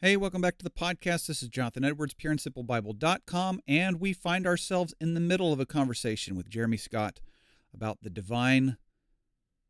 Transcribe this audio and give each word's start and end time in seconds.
Hey, 0.00 0.16
welcome 0.16 0.40
back 0.40 0.56
to 0.56 0.64
the 0.64 0.70
podcast. 0.70 1.26
This 1.26 1.42
is 1.42 1.50
Jonathan 1.50 1.84
Edwards, 1.84 2.14
pureandsimplebible.com, 2.14 3.60
and 3.68 4.00
we 4.00 4.14
find 4.14 4.46
ourselves 4.46 4.94
in 4.98 5.12
the 5.12 5.20
middle 5.20 5.52
of 5.52 5.60
a 5.60 5.66
conversation 5.66 6.36
with 6.36 6.48
Jeremy 6.48 6.78
Scott 6.78 7.20
about 7.74 7.98
the 8.00 8.08
divine 8.08 8.78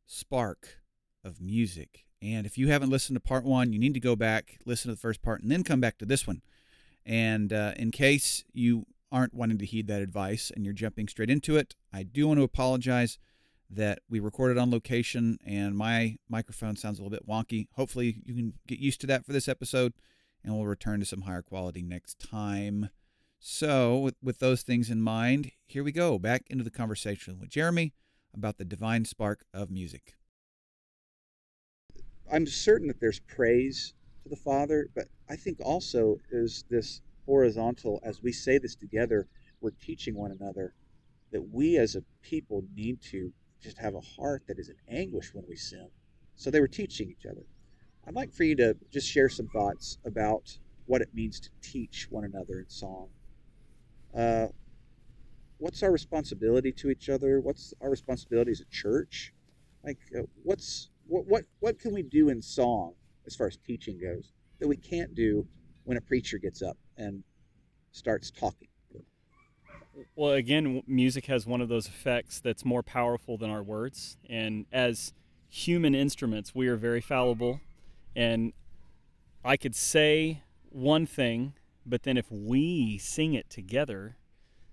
spark 0.06 0.78
of 1.24 1.40
music. 1.40 2.04
And 2.22 2.46
if 2.46 2.56
you 2.56 2.68
haven't 2.68 2.90
listened 2.90 3.16
to 3.16 3.20
part 3.20 3.42
one, 3.42 3.72
you 3.72 3.80
need 3.80 3.94
to 3.94 4.00
go 4.00 4.14
back, 4.14 4.60
listen 4.64 4.88
to 4.88 4.94
the 4.94 5.00
first 5.00 5.20
part, 5.20 5.42
and 5.42 5.50
then 5.50 5.64
come 5.64 5.80
back 5.80 5.98
to 5.98 6.06
this 6.06 6.28
one. 6.28 6.42
And 7.04 7.52
uh, 7.52 7.72
in 7.76 7.90
case 7.90 8.44
you 8.52 8.86
aren't 9.10 9.34
wanting 9.34 9.58
to 9.58 9.66
heed 9.66 9.86
that 9.88 10.02
advice 10.02 10.50
and 10.54 10.64
you're 10.64 10.74
jumping 10.74 11.08
straight 11.08 11.30
into 11.30 11.56
it, 11.56 11.74
I 11.92 12.02
do 12.02 12.28
want 12.28 12.38
to 12.38 12.44
apologize 12.44 13.18
that 13.70 14.00
we 14.08 14.20
recorded 14.20 14.56
on 14.58 14.70
location 14.70 15.38
and 15.44 15.76
my 15.76 16.16
microphone 16.28 16.76
sounds 16.76 16.98
a 16.98 17.02
little 17.02 17.16
bit 17.16 17.28
wonky. 17.28 17.68
Hopefully, 17.74 18.22
you 18.24 18.34
can 18.34 18.54
get 18.66 18.78
used 18.78 19.00
to 19.02 19.06
that 19.08 19.26
for 19.26 19.32
this 19.32 19.48
episode 19.48 19.92
and 20.42 20.54
we'll 20.54 20.66
return 20.66 21.00
to 21.00 21.06
some 21.06 21.22
higher 21.22 21.42
quality 21.42 21.82
next 21.82 22.18
time. 22.18 22.90
So, 23.40 23.98
with, 23.98 24.16
with 24.22 24.38
those 24.38 24.62
things 24.62 24.90
in 24.90 25.00
mind, 25.00 25.52
here 25.66 25.84
we 25.84 25.92
go 25.92 26.18
back 26.18 26.42
into 26.48 26.64
the 26.64 26.70
conversation 26.70 27.38
with 27.38 27.50
Jeremy 27.50 27.92
about 28.34 28.58
the 28.58 28.64
divine 28.64 29.04
spark 29.04 29.44
of 29.54 29.70
music. 29.70 30.14
I'm 32.32 32.46
certain 32.46 32.88
that 32.88 33.00
there's 33.00 33.20
praise 33.20 33.94
to 34.22 34.28
the 34.28 34.36
Father, 34.36 34.88
but 34.94 35.08
I 35.28 35.36
think 35.36 35.58
also 35.60 36.18
is 36.30 36.64
this 36.68 37.00
horizontal, 37.28 38.00
as 38.02 38.22
we 38.22 38.32
say 38.32 38.56
this 38.56 38.74
together, 38.74 39.28
we're 39.60 39.70
teaching 39.70 40.16
one 40.16 40.32
another 40.32 40.72
that 41.30 41.42
we 41.52 41.76
as 41.76 41.94
a 41.94 42.02
people 42.22 42.64
need 42.74 43.02
to 43.02 43.30
just 43.62 43.76
have 43.76 43.94
a 43.94 44.00
heart 44.00 44.42
that 44.48 44.58
is 44.58 44.70
in 44.70 44.76
anguish 44.88 45.34
when 45.34 45.44
we 45.46 45.54
sin. 45.54 45.88
So 46.36 46.50
they 46.50 46.60
were 46.60 46.68
teaching 46.68 47.10
each 47.10 47.26
other. 47.26 47.44
I'd 48.06 48.14
like 48.14 48.32
for 48.32 48.44
you 48.44 48.56
to 48.56 48.74
just 48.90 49.06
share 49.06 49.28
some 49.28 49.46
thoughts 49.48 49.98
about 50.06 50.58
what 50.86 51.02
it 51.02 51.10
means 51.12 51.38
to 51.40 51.50
teach 51.60 52.06
one 52.08 52.24
another 52.24 52.60
in 52.60 52.68
song. 52.70 53.08
Uh, 54.16 54.46
what's 55.58 55.82
our 55.82 55.92
responsibility 55.92 56.72
to 56.72 56.88
each 56.88 57.10
other? 57.10 57.40
What's 57.42 57.74
our 57.82 57.90
responsibility 57.90 58.52
as 58.52 58.62
a 58.62 58.70
church? 58.74 59.34
Like, 59.84 59.98
uh, 60.18 60.22
what's 60.44 60.88
what 61.06 61.26
what 61.26 61.44
what 61.60 61.78
can 61.78 61.92
we 61.92 62.02
do 62.02 62.30
in 62.30 62.40
song 62.40 62.94
as 63.26 63.36
far 63.36 63.48
as 63.48 63.58
teaching 63.58 63.98
goes 64.00 64.32
that 64.60 64.68
we 64.68 64.76
can't 64.76 65.14
do 65.14 65.46
when 65.84 65.98
a 65.98 66.00
preacher 66.00 66.38
gets 66.38 66.62
up 66.62 66.78
and 66.98 67.22
starts 67.92 68.30
talking? 68.30 68.68
Well, 70.14 70.32
again, 70.32 70.82
music 70.86 71.26
has 71.26 71.46
one 71.46 71.60
of 71.60 71.68
those 71.68 71.86
effects 71.86 72.38
that's 72.40 72.64
more 72.64 72.82
powerful 72.82 73.38
than 73.38 73.50
our 73.50 73.62
words, 73.62 74.16
and 74.28 74.66
as 74.70 75.12
human 75.48 75.94
instruments, 75.94 76.54
we 76.54 76.68
are 76.68 76.76
very 76.76 77.00
fallible 77.00 77.60
and 78.18 78.52
I 79.44 79.56
could 79.56 79.76
say 79.76 80.42
one 80.70 81.06
thing, 81.06 81.54
but 81.86 82.02
then 82.02 82.16
if 82.16 82.30
we 82.32 82.98
sing 82.98 83.34
it 83.34 83.48
together, 83.48 84.16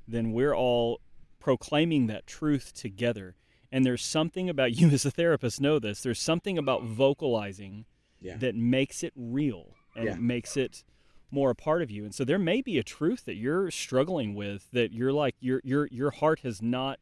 then 0.08 0.32
we're 0.32 0.56
all 0.56 1.00
proclaiming 1.40 2.08
that 2.08 2.26
truth 2.26 2.74
together. 2.74 3.36
And 3.72 3.86
there's 3.86 4.04
something 4.04 4.50
about 4.50 4.74
you 4.80 4.90
as 4.90 5.06
a 5.06 5.12
therapist 5.12 5.62
know 5.62 5.78
this. 5.78 6.02
There's 6.02 6.20
something 6.20 6.58
about 6.58 6.84
vocalizing 6.84 7.86
yeah. 8.20 8.38
that 8.38 8.56
makes 8.56 9.04
it 9.04 9.14
real 9.16 9.76
and 9.96 10.06
yeah. 10.06 10.14
it 10.14 10.20
makes 10.20 10.58
it 10.58 10.84
more 11.32 11.52
a 11.52 11.56
part 11.56 11.82
of 11.82 11.92
you. 11.92 12.04
And 12.04 12.14
so 12.14 12.24
there 12.24 12.40
may 12.40 12.62
be 12.62 12.78
a 12.78 12.84
truth 12.84 13.26
that 13.26 13.36
you're 13.36 13.72
struggling 13.72 14.36
with 14.36 14.70
that 14.72 14.92
you're 14.92 15.14
like 15.14 15.36
your 15.40 15.62
your 15.64 15.88
your 15.92 16.12
heart 16.12 16.42
has 16.42 16.62
not 16.62 17.00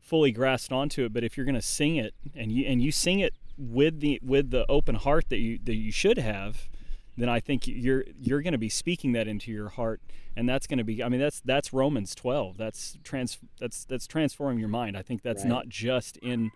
fully 0.00 0.32
grasped 0.32 0.72
onto 0.72 1.04
it, 1.04 1.12
but 1.12 1.24
if 1.24 1.36
you're 1.36 1.46
going 1.46 1.54
to 1.54 1.62
sing 1.62 1.96
it 1.96 2.14
and 2.34 2.52
you 2.52 2.66
and 2.66 2.82
you 2.82 2.92
sing 2.92 3.20
it 3.20 3.34
with 3.56 4.00
the 4.00 4.18
with 4.22 4.50
the 4.50 4.66
open 4.68 4.96
heart 4.96 5.28
that 5.28 5.38
you 5.38 5.58
that 5.64 5.76
you 5.76 5.92
should 5.92 6.18
have, 6.18 6.68
then 7.16 7.28
I 7.28 7.40
think 7.40 7.66
you're 7.66 8.04
you're 8.20 8.42
going 8.42 8.52
to 8.52 8.58
be 8.58 8.68
speaking 8.68 9.12
that 9.12 9.28
into 9.28 9.50
your 9.50 9.70
heart, 9.70 10.00
and 10.36 10.48
that's 10.48 10.66
going 10.66 10.78
to 10.78 10.84
be. 10.84 11.02
I 11.02 11.08
mean, 11.08 11.20
that's 11.20 11.40
that's 11.40 11.72
Romans 11.72 12.14
12. 12.14 12.56
That's 12.56 12.98
trans 13.04 13.38
that's 13.60 13.84
that's 13.84 14.06
transforming 14.06 14.58
your 14.58 14.68
mind. 14.68 14.96
I 14.96 15.02
think 15.02 15.22
that's 15.22 15.42
right. 15.42 15.48
not 15.48 15.68
just 15.68 16.16
in 16.18 16.50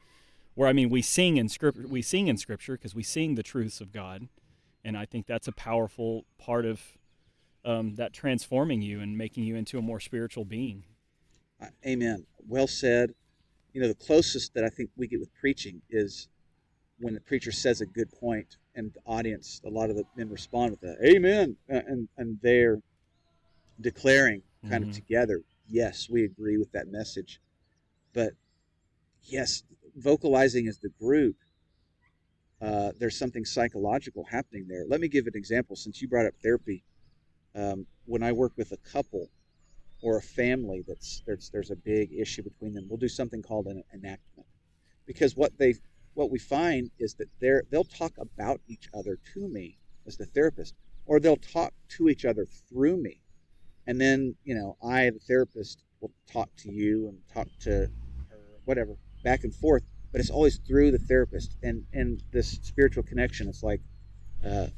where 0.54 0.69
I 0.69 0.72
mean 0.72 0.88
we 0.88 1.03
sing 1.03 1.37
in 1.37 1.48
scripture. 1.48 1.87
We 1.87 2.03
sing 2.03 2.28
in 2.28 2.37
scripture 2.37 2.72
because 2.75 2.94
we 2.94 3.03
sing 3.03 3.34
the 3.34 3.43
truths 3.43 3.81
of 3.81 3.93
God, 3.93 4.28
and 4.86 4.97
I 4.97 5.04
think 5.04 5.26
that's 5.26 5.48
a 5.48 5.52
powerful 5.52 6.24
part 6.38 6.64
of 6.64 6.80
um, 7.64 7.97
that 7.97 8.12
transforming 8.12 8.80
you 8.80 9.00
and 9.00 9.19
making 9.19 9.42
you 9.42 9.56
into 9.56 9.78
a 9.78 9.82
more 9.82 9.98
spiritual 9.98 10.44
being. 10.44 10.84
Amen. 11.84 12.24
Well 12.47 12.69
said. 12.69 13.12
You 13.72 13.82
know, 13.82 13.88
the 13.88 13.94
closest 13.94 14.54
that 14.54 14.64
I 14.64 14.69
think 14.69 14.91
we 14.97 15.08
get 15.08 15.19
with 15.19 15.34
preaching 15.34 15.82
is 15.91 16.28
when 17.00 17.14
the 17.14 17.20
preacher 17.20 17.50
says 17.50 17.80
a 17.80 17.86
good 17.86 18.10
point 18.12 18.58
and 18.76 18.92
the 18.92 19.00
audience, 19.04 19.60
a 19.66 19.69
lot 19.69 19.91
of 19.91 19.97
the 19.97 20.04
men 20.16 20.30
respond 20.30 20.70
with 20.70 20.80
that, 20.82 20.97
Amen. 21.04 21.56
And, 21.68 22.08
and 22.16 22.38
they're 22.41 22.80
declaring 23.80 24.42
kind 24.70 24.82
mm-hmm. 24.84 24.91
of 24.91 24.97
together, 24.97 25.41
yes, 25.68 26.08
we 26.08 26.24
agree 26.24 26.58
with 26.58 26.70
that 26.72 26.88
message. 26.88 27.41
But 28.14 28.34
yes, 29.24 29.64
vocalizing 29.97 30.68
as 30.68 30.78
the 30.78 30.91
group, 31.00 31.36
uh, 32.61 32.93
there's 32.99 33.19
something 33.19 33.44
psychological 33.44 34.25
happening 34.25 34.67
there. 34.69 34.84
Let 34.89 35.00
me 35.00 35.09
give 35.09 35.27
an 35.27 35.34
example 35.34 35.77
since 35.77 36.00
you 36.00 36.09
brought 36.09 36.27
up 36.27 36.34
therapy. 36.43 36.84
Um, 37.55 37.87
when 38.05 38.22
I 38.22 38.33
work 38.33 38.53
with 38.56 38.72
a 38.72 38.77
couple 38.77 39.28
or 40.03 40.19
a 40.19 40.22
family 40.22 40.84
that's 40.87 41.22
there's 41.27 41.50
there's 41.50 41.71
a 41.71 41.77
big 41.77 42.12
issue 42.12 42.43
between 42.43 42.75
them, 42.75 42.87
we'll 42.89 42.99
do 42.99 43.09
something 43.09 43.43
called 43.43 43.66
an 43.66 43.83
enactment 43.95 44.47
because 45.06 45.37
what 45.37 45.56
they 45.59 45.75
what 46.16 46.31
we 46.31 46.39
find 46.39 46.91
is 46.99 47.15
that 47.15 47.28
they're, 47.41 47.62
they'll 47.71 47.84
talk 47.84 48.12
about 48.19 48.61
each 48.69 48.89
other 48.95 49.19
to 49.34 49.49
me 49.49 49.77
as 50.06 50.16
the 50.16 50.25
therapist, 50.25 50.75
or 51.05 51.21
they'll 51.21 51.37
talk 51.37 51.75
to 51.91 52.09
each 52.09 52.25
other 52.25 52.47
through 52.69 52.97
me. 52.97 53.21
And 53.87 54.00
then, 54.00 54.34
you 54.43 54.55
know, 54.55 54.77
I, 54.83 55.11
the 55.11 55.19
therapist, 55.19 55.83
will 56.00 56.12
talk 56.31 56.49
to 56.56 56.72
you 56.72 57.09
and 57.09 57.19
talk 57.33 57.49
to 57.61 57.71
her, 57.71 57.91
whatever, 58.65 58.97
back 59.25 59.45
and 59.45 59.55
forth. 59.55 59.83
But 60.16 60.22
it's 60.22 60.31
always 60.31 60.56
through 60.66 60.93
the 60.93 60.99
therapist 60.99 61.59
and, 61.62 61.84
and 61.93 62.22
this 62.32 62.53
spiritual 62.62 63.03
connection. 63.03 63.49
It's 63.49 63.62
like 63.62 63.82
uh, 64.43 64.69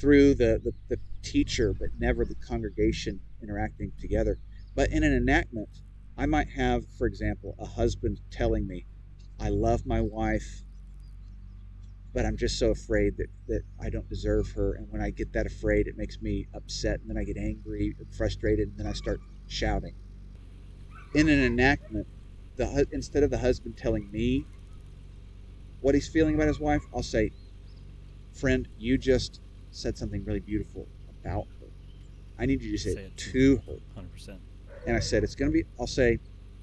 through 0.00 0.36
the, 0.36 0.58
the, 0.64 0.72
the 0.88 0.98
teacher, 1.22 1.74
but 1.78 1.90
never 1.98 2.24
the 2.24 2.34
congregation 2.36 3.20
interacting 3.42 3.92
together. 4.00 4.38
But 4.74 4.90
in 4.92 5.04
an 5.04 5.14
enactment, 5.14 5.68
I 6.16 6.24
might 6.24 6.48
have, 6.56 6.86
for 6.96 7.06
example, 7.06 7.54
a 7.58 7.66
husband 7.66 8.22
telling 8.30 8.66
me, 8.66 8.86
I 9.38 9.50
love 9.50 9.84
my 9.84 10.00
wife 10.00 10.62
but 12.14 12.24
I'm 12.24 12.38
just 12.38 12.58
so 12.58 12.70
afraid 12.70 13.18
that, 13.18 13.28
that 13.48 13.62
I 13.78 13.90
don't 13.90 14.08
deserve 14.08 14.50
her. 14.52 14.72
And 14.72 14.90
when 14.90 15.02
I 15.02 15.10
get 15.10 15.34
that 15.34 15.44
afraid, 15.44 15.86
it 15.86 15.98
makes 15.98 16.22
me 16.22 16.46
upset. 16.54 17.00
And 17.00 17.10
then 17.10 17.18
I 17.18 17.24
get 17.24 17.36
angry 17.36 17.94
and 17.98 18.10
frustrated. 18.14 18.70
And 18.70 18.78
then 18.78 18.86
I 18.86 18.94
start 18.94 19.20
shouting. 19.48 19.94
In 21.12 21.28
an 21.28 21.44
enactment, 21.44 22.06
the, 22.56 22.86
instead 22.90 23.22
of 23.22 23.30
the 23.30 23.36
husband 23.36 23.76
telling 23.76 24.10
me 24.10 24.46
what 25.80 25.94
he's 25.94 26.08
feeling 26.08 26.34
about 26.34 26.48
his 26.48 26.60
wife, 26.60 26.82
I'll 26.94 27.02
say, 27.02 27.32
Friend, 28.32 28.68
you 28.78 28.98
just 28.98 29.40
said 29.70 29.96
something 29.96 30.24
really 30.24 30.40
beautiful 30.40 30.86
about 31.22 31.46
her. 31.60 31.66
I 32.38 32.46
need 32.46 32.62
you 32.62 32.72
to 32.72 32.78
say, 32.78 32.94
say 32.94 33.04
it 33.04 33.16
to 33.16 33.62
her. 33.66 34.00
100%. 34.00 34.36
And 34.86 34.96
I 34.96 35.00
said, 35.00 35.24
It's 35.24 35.34
going 35.34 35.50
to 35.50 35.54
be, 35.54 35.64
I'll 35.80 35.86
say, 35.86 36.18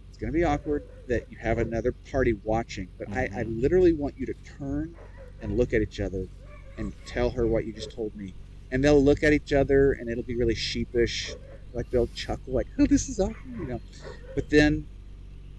it's 0.10 0.18
going 0.18 0.32
to 0.32 0.38
be 0.38 0.44
awkward 0.44 0.84
that 1.08 1.32
you 1.32 1.38
have 1.38 1.58
another 1.58 1.92
party 1.92 2.34
watching, 2.44 2.88
but 2.98 3.10
mm-hmm. 3.10 3.36
I, 3.36 3.40
I 3.40 3.44
literally 3.44 3.94
want 3.94 4.16
you 4.18 4.26
to 4.28 4.34
turn 4.60 4.96
and 5.42 5.58
look 5.58 5.74
at 5.74 5.82
each 5.82 6.00
other 6.00 6.28
and 6.78 6.94
tell 7.06 7.30
her 7.32 7.48
what 7.48 7.66
you 7.66 7.74
just 7.74 7.92
told 7.92 8.16
me. 8.16 8.34
And 8.72 8.84
they'll 8.84 9.04
look 9.04 9.24
at 9.24 9.34
each 9.34 9.54
other 9.54 9.94
and 9.94 10.10
it'll 10.10 10.24
be 10.24 10.36
really 10.36 10.56
sheepish. 10.56 11.36
Like 11.74 11.90
they'll 11.90 12.08
chuckle, 12.16 12.54
like, 12.54 12.68
oh, 12.80 12.86
this 12.86 13.10
is 13.10 13.20
awkward, 13.20 13.58
you 13.60 13.66
know. 13.66 13.82
But 14.36 14.50
then 14.50 14.88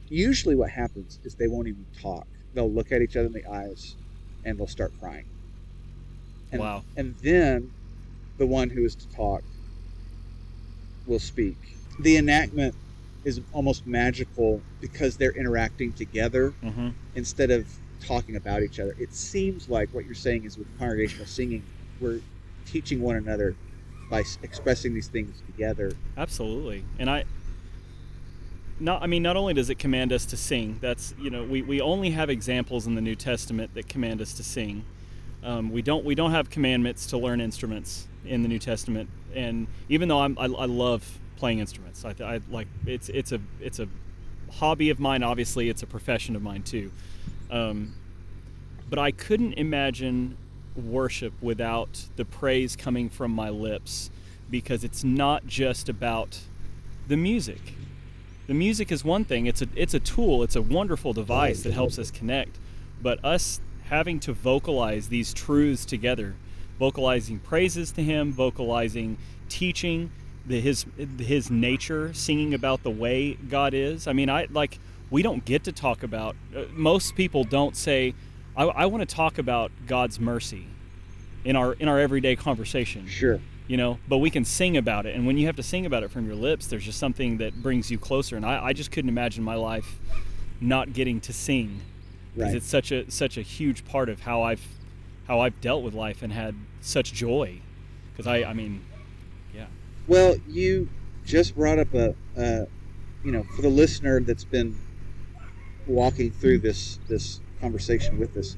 usually 0.08 0.54
what 0.54 0.70
happens 0.70 1.18
is 1.24 1.34
they 1.34 1.48
won't 1.48 1.68
even 1.68 1.84
talk. 2.00 2.26
They'll 2.54 2.70
look 2.70 2.92
at 2.92 3.02
each 3.02 3.16
other 3.16 3.26
in 3.26 3.32
the 3.32 3.46
eyes 3.46 3.96
and 4.44 4.58
they'll 4.58 4.66
start 4.66 4.92
crying. 5.00 5.26
And, 6.52 6.60
wow. 6.60 6.84
And 6.96 7.14
then 7.22 7.72
the 8.38 8.46
one 8.46 8.70
who 8.70 8.84
is 8.84 8.94
to 8.94 9.08
talk 9.10 9.42
will 11.06 11.18
speak. 11.18 11.56
The 12.00 12.16
enactment 12.16 12.74
is 13.24 13.40
almost 13.52 13.86
magical 13.86 14.60
because 14.80 15.16
they're 15.16 15.32
interacting 15.32 15.92
together 15.92 16.52
mm-hmm. 16.62 16.90
instead 17.14 17.50
of 17.50 17.66
talking 18.00 18.36
about 18.36 18.62
each 18.62 18.78
other. 18.78 18.94
It 18.98 19.14
seems 19.14 19.68
like 19.68 19.88
what 19.92 20.04
you're 20.04 20.14
saying 20.14 20.44
is 20.44 20.58
with 20.58 20.66
congregational 20.78 21.26
singing, 21.26 21.62
we're 22.00 22.20
teaching 22.66 23.00
one 23.00 23.16
another 23.16 23.56
by 24.10 24.22
expressing 24.42 24.94
these 24.94 25.08
things 25.08 25.42
together. 25.46 25.92
Absolutely. 26.16 26.84
And 26.98 27.08
I 27.08 27.24
not 28.80 29.02
I 29.02 29.06
mean 29.06 29.22
not 29.22 29.36
only 29.36 29.54
does 29.54 29.70
it 29.70 29.78
command 29.78 30.12
us 30.12 30.26
to 30.26 30.36
sing, 30.36 30.78
that's 30.80 31.14
you 31.20 31.30
know, 31.30 31.44
we, 31.44 31.62
we 31.62 31.80
only 31.80 32.10
have 32.10 32.30
examples 32.30 32.86
in 32.86 32.94
the 32.94 33.00
New 33.00 33.14
Testament 33.14 33.74
that 33.74 33.88
command 33.88 34.20
us 34.20 34.34
to 34.34 34.42
sing. 34.42 34.84
Um, 35.42 35.70
we 35.70 35.82
don't 35.82 36.04
we 36.04 36.14
don't 36.14 36.32
have 36.32 36.50
commandments 36.50 37.06
to 37.06 37.18
learn 37.18 37.40
instruments 37.40 38.08
in 38.24 38.42
the 38.42 38.48
New 38.48 38.58
Testament. 38.58 39.08
And 39.34 39.66
even 39.88 40.08
though 40.08 40.20
I'm, 40.20 40.38
I, 40.38 40.44
I 40.44 40.66
love 40.66 41.18
playing 41.36 41.58
instruments, 41.58 42.04
I, 42.04 42.14
I 42.24 42.40
like 42.50 42.68
it's 42.86 43.08
it's 43.08 43.32
a 43.32 43.40
it's 43.60 43.78
a 43.78 43.88
hobby 44.50 44.90
of 44.90 44.98
mine. 44.98 45.22
Obviously, 45.22 45.68
it's 45.68 45.82
a 45.82 45.86
profession 45.86 46.34
of 46.36 46.42
mine 46.42 46.62
too. 46.62 46.90
Um, 47.50 47.94
but 48.88 48.98
I 48.98 49.10
couldn't 49.10 49.54
imagine 49.54 50.36
worship 50.76 51.32
without 51.40 52.06
the 52.16 52.24
praise 52.24 52.76
coming 52.76 53.08
from 53.08 53.30
my 53.30 53.48
lips 53.48 54.10
because 54.50 54.84
it's 54.84 55.04
not 55.04 55.46
just 55.46 55.88
about 55.88 56.40
the 57.08 57.16
music. 57.16 57.60
The 58.46 58.54
music 58.54 58.92
is 58.92 59.04
one 59.04 59.24
thing. 59.24 59.46
It's 59.46 59.62
a 59.62 59.68
it's 59.74 59.94
a 59.94 60.00
tool. 60.00 60.42
It's 60.42 60.56
a 60.56 60.62
wonderful 60.62 61.12
device 61.12 61.62
that 61.62 61.72
helps 61.72 61.98
us 61.98 62.10
connect. 62.10 62.58
But 63.02 63.24
us 63.24 63.60
having 63.84 64.20
to 64.20 64.32
vocalize 64.32 65.08
these 65.08 65.32
truths 65.32 65.84
together, 65.84 66.34
vocalizing 66.78 67.38
praises 67.38 67.92
to 67.92 68.02
him, 68.02 68.32
vocalizing 68.32 69.16
teaching 69.48 70.10
the, 70.46 70.60
his 70.60 70.84
his 71.18 71.50
nature, 71.50 72.12
singing 72.12 72.52
about 72.52 72.82
the 72.82 72.90
way 72.90 73.34
God 73.34 73.72
is. 73.72 74.06
I 74.06 74.12
mean, 74.12 74.28
I 74.28 74.46
like 74.50 74.78
we 75.10 75.22
don't 75.22 75.44
get 75.44 75.64
to 75.64 75.72
talk 75.72 76.02
about 76.02 76.36
uh, 76.54 76.64
most 76.72 77.14
people 77.14 77.44
don't 77.44 77.76
say 77.76 78.14
I, 78.56 78.64
I 78.64 78.86
want 78.86 79.08
to 79.08 79.14
talk 79.14 79.38
about 79.38 79.72
God's 79.86 80.20
mercy 80.20 80.66
in 81.44 81.56
our 81.56 81.72
in 81.74 81.88
our 81.88 81.98
everyday 81.98 82.36
conversation. 82.36 83.06
Sure. 83.06 83.40
You 83.66 83.78
know, 83.78 83.98
but 84.06 84.18
we 84.18 84.28
can 84.28 84.44
sing 84.44 84.76
about 84.76 85.06
it, 85.06 85.14
and 85.16 85.26
when 85.26 85.38
you 85.38 85.46
have 85.46 85.56
to 85.56 85.62
sing 85.62 85.86
about 85.86 86.02
it 86.02 86.10
from 86.10 86.26
your 86.26 86.34
lips, 86.34 86.66
there's 86.66 86.84
just 86.84 86.98
something 86.98 87.38
that 87.38 87.62
brings 87.62 87.90
you 87.90 87.98
closer. 87.98 88.36
And 88.36 88.44
I, 88.44 88.66
I 88.66 88.72
just 88.74 88.90
couldn't 88.92 89.08
imagine 89.08 89.42
my 89.42 89.54
life 89.54 89.98
not 90.60 90.92
getting 90.92 91.20
to 91.22 91.32
sing 91.32 91.80
because 92.34 92.48
Right. 92.48 92.56
it's 92.56 92.66
such 92.66 92.92
a 92.92 93.10
such 93.10 93.38
a 93.38 93.42
huge 93.42 93.84
part 93.86 94.08
of 94.10 94.20
how 94.20 94.42
I've 94.42 94.66
how 95.26 95.40
I've 95.40 95.58
dealt 95.62 95.82
with 95.82 95.94
life 95.94 96.22
and 96.22 96.32
had 96.32 96.54
such 96.82 97.12
joy. 97.14 97.60
Because 98.12 98.26
I 98.26 98.44
I 98.44 98.52
mean, 98.52 98.82
yeah, 99.54 99.66
Well, 100.08 100.36
you 100.46 100.88
just 101.24 101.54
brought 101.54 101.78
up 101.78 101.94
a, 101.94 102.14
a, 102.36 102.66
you 103.24 103.32
know, 103.32 103.44
for 103.56 103.62
the 103.62 103.70
listener 103.70 104.20
that's 104.20 104.44
been 104.44 104.76
walking 105.86 106.30
through 106.30 106.58
this 106.58 106.98
this 107.08 107.40
conversation 107.60 108.18
with 108.18 108.36
us, 108.36 108.56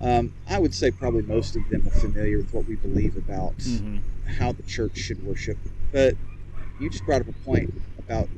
um, 0.00 0.32
I 0.48 0.58
would 0.58 0.74
say 0.74 0.90
probably 0.90 1.22
most 1.22 1.56
of 1.56 1.68
them 1.68 1.86
are 1.86 1.90
familiar 1.90 2.38
with 2.38 2.52
what 2.54 2.66
we 2.66 2.76
believe 2.76 3.16
about 3.16 3.56
Mhm. 3.58 4.00
how 4.26 4.52
the 4.52 4.62
church 4.62 4.96
should 4.96 5.22
worship. 5.24 5.58
But 5.92 6.16
you 6.80 6.88
just 6.90 7.04
brought 7.04 7.22
up 7.22 7.28
a 7.28 7.32
point 7.44 7.72
about 7.98 8.28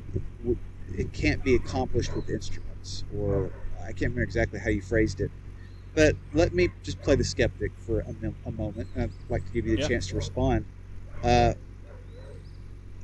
it 0.97 1.13
can't 1.13 1.43
be 1.45 1.55
accomplished 1.55 2.15
with 2.17 2.29
instruments, 2.29 3.05
or 3.17 3.51
I 3.83 3.87
can't 3.93 4.01
remember 4.13 4.23
exactly 4.23 4.59
how 4.59 4.71
you 4.71 4.83
phrased 4.83 5.21
it. 5.21 5.31
But 5.95 6.17
let 6.33 6.53
me 6.55 6.69
just 6.83 7.01
play 7.03 7.17
the 7.17 7.25
skeptic 7.25 7.73
for 7.87 8.01
a, 8.01 8.15
a 8.47 8.51
moment. 8.53 8.89
I'd 8.97 9.11
like 9.29 9.45
to 9.47 9.53
give 9.53 9.67
you 9.67 9.77
the 9.77 9.83
Yeah. 9.83 9.89
chance 9.89 10.09
to 10.09 10.17
respond. 10.17 10.65
Uh, 11.23 11.55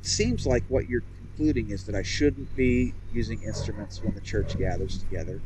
seems 0.02 0.46
like 0.46 0.64
what 0.68 0.88
you're 0.88 1.02
concluding 1.18 1.70
is 1.70 1.84
that 1.84 1.94
I 1.94 2.02
shouldn't 2.02 2.54
be 2.56 2.94
using 3.12 3.42
instruments 3.42 4.02
when 4.02 4.14
the 4.14 4.20
church 4.20 4.56
gathers 4.58 4.98
together. 4.98 5.40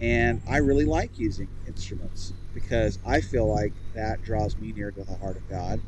And 0.00 0.40
I 0.48 0.58
really 0.58 0.84
like 0.84 1.18
using 1.18 1.48
instruments 1.66 2.32
because 2.54 2.98
I 3.04 3.20
feel 3.20 3.52
like 3.52 3.72
that 3.94 4.22
draws 4.22 4.56
me 4.56 4.72
near 4.72 4.90
to 4.92 5.04
the 5.04 5.16
heart 5.16 5.36
of 5.36 5.48
God. 5.48 5.80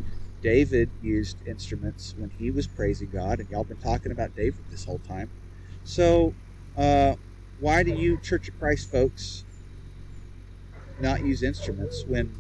David 0.42 0.90
used 1.02 1.36
instruments 1.46 2.14
when 2.16 2.30
he 2.30 2.50
was 2.50 2.66
praising 2.66 3.10
God, 3.10 3.40
and 3.40 3.50
y'all 3.50 3.64
been 3.64 3.76
talking 3.76 4.10
about 4.10 4.34
David 4.34 4.60
this 4.70 4.84
whole 4.84 5.00
time. 5.06 5.30
So, 5.84 6.34
uh, 6.76 7.14
why 7.60 7.82
do 7.82 7.92
you 7.92 8.18
Church 8.18 8.48
of 8.48 8.58
Christ 8.58 8.90
folks 8.90 9.44
not 10.98 11.24
use 11.24 11.42
instruments 11.42 12.04
when 12.06 12.34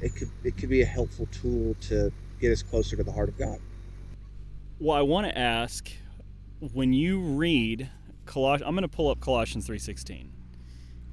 it 0.00 0.14
could 0.14 0.30
it 0.44 0.56
could 0.56 0.68
be 0.68 0.82
a 0.82 0.86
helpful 0.86 1.26
tool 1.30 1.76
to 1.82 2.12
get 2.40 2.52
us 2.52 2.62
closer 2.62 2.96
to 2.96 3.04
the 3.04 3.12
heart 3.12 3.28
of 3.28 3.38
God? 3.38 3.58
Well, 4.78 4.96
I 4.96 5.02
want 5.02 5.26
to 5.26 5.38
ask 5.38 5.90
when 6.72 6.92
you 6.92 7.20
read 7.20 7.88
Colossians. 8.26 8.68
I'm 8.68 8.74
going 8.74 8.88
to 8.88 8.94
pull 8.94 9.08
up 9.08 9.20
Colossians 9.20 9.68
3:16. 9.68 10.35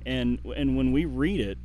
And 0.05 0.39
and 0.55 0.75
when 0.77 0.91
we 0.91 1.05
read 1.05 1.39
it 1.39 1.57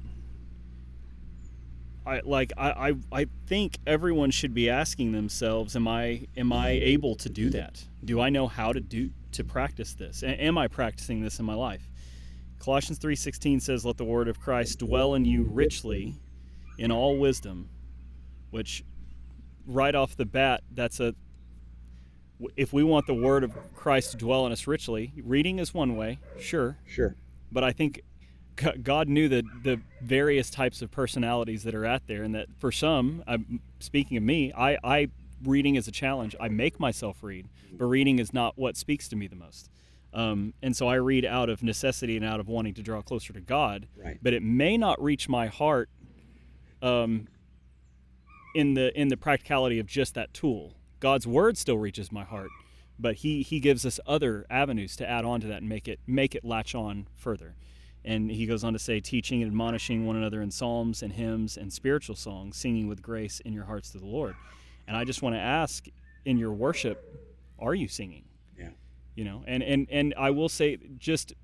I 2.07 2.21
like 2.25 2.53
I, 2.57 2.89
I 2.91 2.95
I 3.21 3.27
think 3.47 3.79
everyone 3.87 4.31
should 4.31 4.55
be 4.55 4.71
asking 4.71 5.13
themselves 5.13 5.77
am 5.77 5.87
I 5.87 6.27
am 6.37 6.53
I 6.53 6.71
able 6.71 7.15
to 7.17 7.29
do 7.29 7.51
that? 7.51 7.85
Do 8.05 8.21
I 8.21 8.31
know 8.31 8.47
how 8.47 8.73
to 8.73 8.81
do 8.81 9.11
to 9.33 9.45
practice 9.45 9.93
this? 9.95 10.23
A- 10.23 10.43
am 10.43 10.57
I 10.57 10.69
practicing 10.69 11.21
this 11.23 11.39
in 11.39 11.45
my 11.45 11.55
life? 11.55 11.87
Colossians 12.61 12.99
3:16 12.99 13.61
says 13.61 13.85
let 13.85 13.99
the 13.99 14.05
word 14.05 14.29
of 14.29 14.41
Christ 14.41 14.79
dwell 14.79 15.15
in 15.15 15.25
you 15.25 15.43
richly 15.43 16.15
in 16.79 16.91
all 16.91 17.19
wisdom, 17.19 17.69
which 18.51 18.85
right 19.67 19.95
off 19.95 20.17
the 20.17 20.25
bat 20.25 20.63
that's 20.75 21.01
a 21.01 21.15
if 22.57 22.73
we 22.73 22.85
want 22.85 23.07
the 23.07 23.15
word 23.15 23.43
of 23.45 23.53
Christ 23.75 24.13
to 24.13 24.17
dwell 24.17 24.47
in 24.47 24.53
us 24.53 24.67
richly, 24.67 25.13
reading 25.25 25.59
is 25.59 25.75
one 25.75 25.97
way, 25.97 26.19
sure, 26.39 26.79
Sure. 26.87 27.17
but 27.51 27.65
I 27.65 27.73
think 27.73 28.01
God 28.83 29.09
knew 29.09 29.29
the 29.29 29.43
the 29.63 29.81
various 30.03 30.51
types 30.51 30.83
of 30.83 30.91
personalities 30.91 31.63
that 31.65 31.75
are 31.75 31.87
out 31.87 32.03
there, 32.07 32.23
and 32.23 32.35
that 32.35 32.49
for 32.59 32.73
some, 32.73 33.23
I'm 33.27 33.61
speaking 33.81 34.17
of 34.17 34.23
me, 34.23 34.53
I, 34.53 34.79
I 34.83 35.09
reading 35.45 35.77
is 35.77 35.87
a 35.89 35.93
challenge. 35.93 36.35
I 36.41 36.49
make 36.49 36.81
myself 36.81 37.23
read, 37.23 37.47
but 37.73 37.87
reading 37.87 38.19
is 38.19 38.33
not 38.33 38.59
what 38.59 38.77
speaks 38.77 39.09
to 39.09 39.17
me 39.17 39.27
the 39.29 39.37
most. 39.37 39.71
Um, 40.13 40.55
and 40.63 40.75
so 40.77 40.89
I 40.89 40.95
read 40.97 41.25
out 41.25 41.49
of 41.51 41.63
necessity 41.63 42.17
and 42.17 42.25
out 42.25 42.41
of 42.41 42.49
wanting 42.49 42.75
to 42.75 42.83
draw 42.83 43.03
closer 43.03 43.33
to 43.35 43.41
God, 43.41 43.87
Right. 43.97 44.19
but 44.23 44.33
it 44.33 44.43
may 44.43 44.77
not 44.79 45.01
reach 45.03 45.29
my 45.29 45.47
heart 45.49 45.91
um, 46.81 47.29
in 48.55 48.75
the 48.75 48.99
in 48.99 49.09
the 49.09 49.17
practicality 49.17 49.79
of 49.79 49.87
just 49.87 50.15
that 50.15 50.33
tool. 50.33 50.75
God's 51.01 51.27
word 51.27 51.57
still 51.59 51.79
reaches 51.79 52.11
my 52.11 52.25
heart, 52.25 52.49
but 52.99 53.17
he 53.17 53.43
he 53.43 53.61
gives 53.61 53.85
us 53.87 54.01
other 54.07 54.47
avenues 54.51 54.97
to 54.97 55.09
add 55.09 55.25
on 55.25 55.41
to 55.43 55.47
that 55.47 55.59
and 55.59 55.69
make 55.69 55.87
it 55.87 56.01
make 56.07 56.35
it 56.35 56.45
latch 56.45 56.75
on 56.75 57.07
further. 57.15 57.55
And 58.09 58.31
he 58.31 58.47
goes 58.47 58.65
on 58.65 58.73
to 58.73 58.79
say, 58.79 59.01
teaching 59.01 59.43
and 59.43 59.51
admonishing 59.51 60.07
one 60.07 60.17
another 60.17 60.41
in 60.41 60.51
psalms 60.51 61.03
and 61.03 61.13
hymns 61.13 61.59
and 61.59 61.71
spiritual 61.71 62.17
songs, 62.17 62.57
singing 62.57 62.89
with 62.89 63.03
grace 63.03 63.39
in 63.41 63.53
your 63.53 63.65
hearts 63.65 63.91
to 63.91 63.99
the 63.99 64.07
Lord. 64.07 64.35
And 64.87 64.97
I 64.97 65.05
just 65.05 65.21
want 65.21 65.35
to 65.35 65.41
ask, 65.41 65.87
in 66.25 66.39
your 66.39 66.53
worship, 66.53 66.99
are 67.59 67.75
you 67.75 67.87
singing? 67.87 68.25
Yeah. 68.59 68.71
You 69.15 69.25
know, 69.25 69.45
and 69.47 69.63
and 69.63 69.87
and 69.91 70.15
I 70.17 70.31
will 70.31 70.49
say, 70.49 70.79
just 70.97 71.35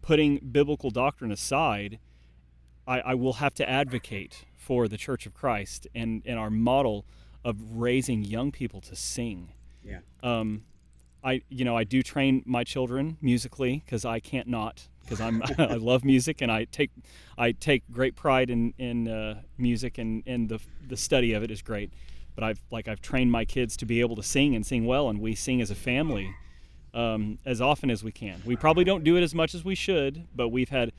putting 0.00 0.38
biblical 0.38 0.90
doctrine 0.90 1.32
aside, 1.32 1.98
I, 2.86 3.00
I 3.00 3.14
will 3.14 3.34
have 3.34 3.54
to 3.56 3.68
advocate 3.68 4.46
for 4.56 4.88
the 4.88 4.96
Church 4.96 5.26
of 5.26 5.34
Christ 5.34 5.86
and 5.94 6.22
and 6.24 6.38
our 6.38 6.50
model 6.50 7.04
of 7.44 7.56
raising 7.72 8.24
young 8.24 8.52
people 8.52 8.80
to 8.80 8.96
sing. 8.96 9.52
Yeah. 9.84 9.98
Um, 10.22 10.62
I 11.22 11.42
you 11.48 11.64
know 11.64 11.76
I 11.76 11.84
do 11.84 12.02
train 12.02 12.42
my 12.46 12.64
children 12.64 13.16
musically 13.20 13.82
because 13.84 14.04
I 14.04 14.20
can't 14.20 14.48
not 14.48 14.88
because 15.02 15.20
I'm 15.20 15.42
I 15.58 15.74
love 15.74 16.04
music 16.04 16.40
and 16.40 16.50
I 16.50 16.64
take 16.64 16.90
I 17.36 17.52
take 17.52 17.82
great 17.90 18.16
pride 18.16 18.50
in 18.50 18.74
in 18.78 19.08
uh, 19.08 19.42
music 19.58 19.98
and 19.98 20.22
and 20.26 20.48
the 20.48 20.60
the 20.86 20.96
study 20.96 21.32
of 21.32 21.42
it 21.42 21.50
is 21.50 21.62
great. 21.62 21.92
But 22.34 22.44
I've 22.44 22.62
like 22.70 22.88
I've 22.88 23.00
trained 23.02 23.32
my 23.32 23.44
kids 23.44 23.76
to 23.78 23.86
be 23.86 24.00
able 24.00 24.16
to 24.16 24.22
sing 24.22 24.54
and 24.54 24.64
sing 24.64 24.86
well, 24.86 25.08
and 25.08 25.20
we 25.20 25.34
sing 25.34 25.60
as 25.60 25.70
a 25.70 25.74
family 25.74 26.34
um, 26.94 27.38
as 27.44 27.60
often 27.60 27.90
as 27.90 28.02
we 28.02 28.12
can. 28.12 28.40
We 28.44 28.56
probably 28.56 28.84
don't 28.84 29.04
do 29.04 29.16
it 29.16 29.22
as 29.22 29.34
much 29.34 29.54
as 29.54 29.64
we 29.64 29.74
should, 29.74 30.26
but 30.34 30.48
we've 30.48 30.68
had 30.68 30.92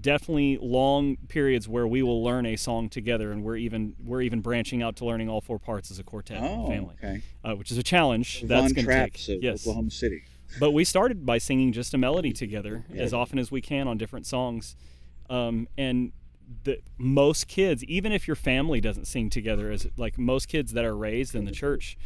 definitely 0.00 0.58
long 0.60 1.16
periods 1.28 1.68
where 1.68 1.86
we 1.86 2.02
will 2.02 2.22
learn 2.22 2.46
a 2.46 2.56
song 2.56 2.88
together, 2.88 3.32
and 3.32 3.42
we're 3.42 3.56
even 3.56 3.94
we're 4.04 4.22
even 4.22 4.40
branching 4.40 4.82
out 4.82 4.96
to 4.96 5.04
learning 5.04 5.28
all 5.28 5.40
four 5.40 5.58
parts 5.58 5.90
as 5.90 5.98
a 5.98 6.04
quartet 6.04 6.42
Oh, 6.42 6.66
family, 6.68 6.94
okay. 7.02 7.22
uh, 7.44 7.54
which 7.54 7.70
is 7.70 7.78
a 7.78 7.82
challenge. 7.82 8.42
That's 8.46 8.72
going 8.72 8.86
to 8.86 8.92
take 9.10 9.36
of 9.36 9.42
yes. 9.42 9.62
Oklahoma 9.62 9.90
City. 9.90 10.22
But 10.58 10.72
we 10.72 10.84
started 10.84 11.26
by 11.26 11.38
singing 11.38 11.72
just 11.72 11.92
a 11.94 11.98
melody 11.98 12.32
together 12.32 12.84
Yeah. 12.92 13.02
as 13.02 13.12
often 13.12 13.38
as 13.38 13.50
we 13.50 13.60
can 13.60 13.86
on 13.88 13.98
different 13.98 14.26
songs, 14.26 14.76
um, 15.28 15.68
and 15.76 16.12
the 16.64 16.78
most 16.96 17.46
kids, 17.48 17.84
even 17.84 18.10
if 18.12 18.26
your 18.26 18.36
family 18.36 18.80
doesn't 18.80 19.04
sing 19.06 19.28
together, 19.28 19.70
as 19.70 19.86
like 19.98 20.18
most 20.18 20.48
kids 20.48 20.72
that 20.72 20.84
are 20.84 20.96
raised 20.96 21.34
in 21.34 21.44
the 21.44 21.50
church, 21.50 21.98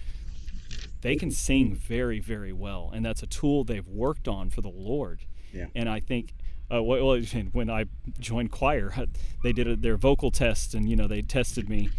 they 1.00 1.14
can 1.16 1.30
sing 1.30 1.74
very, 1.74 2.18
very 2.20 2.52
well, 2.52 2.90
and 2.92 3.04
that's 3.04 3.22
a 3.22 3.26
tool 3.26 3.62
they've 3.64 3.86
worked 3.88 4.26
on 4.26 4.50
for 4.50 4.60
the 4.60 4.68
Lord. 4.68 5.20
Yeah. 5.52 5.66
And 5.74 5.88
I 5.88 6.00
think, 6.00 6.34
uh, 6.72 6.82
well, 6.82 7.20
when 7.52 7.70
I 7.70 7.84
joined 8.18 8.50
choir, 8.50 8.92
they 9.42 9.52
did 9.52 9.68
a, 9.68 9.76
their 9.76 9.96
vocal 9.96 10.30
test, 10.30 10.74
and 10.74 10.88
you 10.88 10.96
know 10.96 11.06
they 11.06 11.22
tested 11.22 11.68
me. 11.68 11.90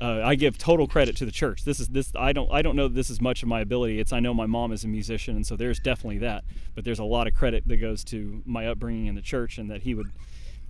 Uh, 0.00 0.22
I 0.24 0.34
give 0.34 0.56
total 0.56 0.86
credit 0.86 1.16
to 1.18 1.26
the 1.26 1.30
church. 1.30 1.64
This 1.64 1.78
is 1.78 1.88
this. 1.88 2.12
I 2.16 2.32
don't. 2.32 2.50
I 2.50 2.62
don't 2.62 2.76
know 2.76 2.88
that 2.88 2.94
this 2.94 3.10
is 3.10 3.20
much 3.20 3.42
of 3.42 3.48
my 3.48 3.60
ability. 3.60 4.00
It's. 4.00 4.12
I 4.12 4.20
know 4.20 4.32
my 4.32 4.46
mom 4.46 4.72
is 4.72 4.84
a 4.84 4.88
musician, 4.88 5.36
and 5.36 5.46
so 5.46 5.56
there's 5.56 5.78
definitely 5.78 6.18
that. 6.18 6.44
But 6.74 6.84
there's 6.84 6.98
a 6.98 7.04
lot 7.04 7.26
of 7.26 7.34
credit 7.34 7.66
that 7.68 7.76
goes 7.76 8.04
to 8.04 8.42
my 8.46 8.66
upbringing 8.66 9.06
in 9.06 9.14
the 9.14 9.22
church, 9.22 9.58
and 9.58 9.70
that 9.70 9.82
he 9.82 9.94
would, 9.94 10.10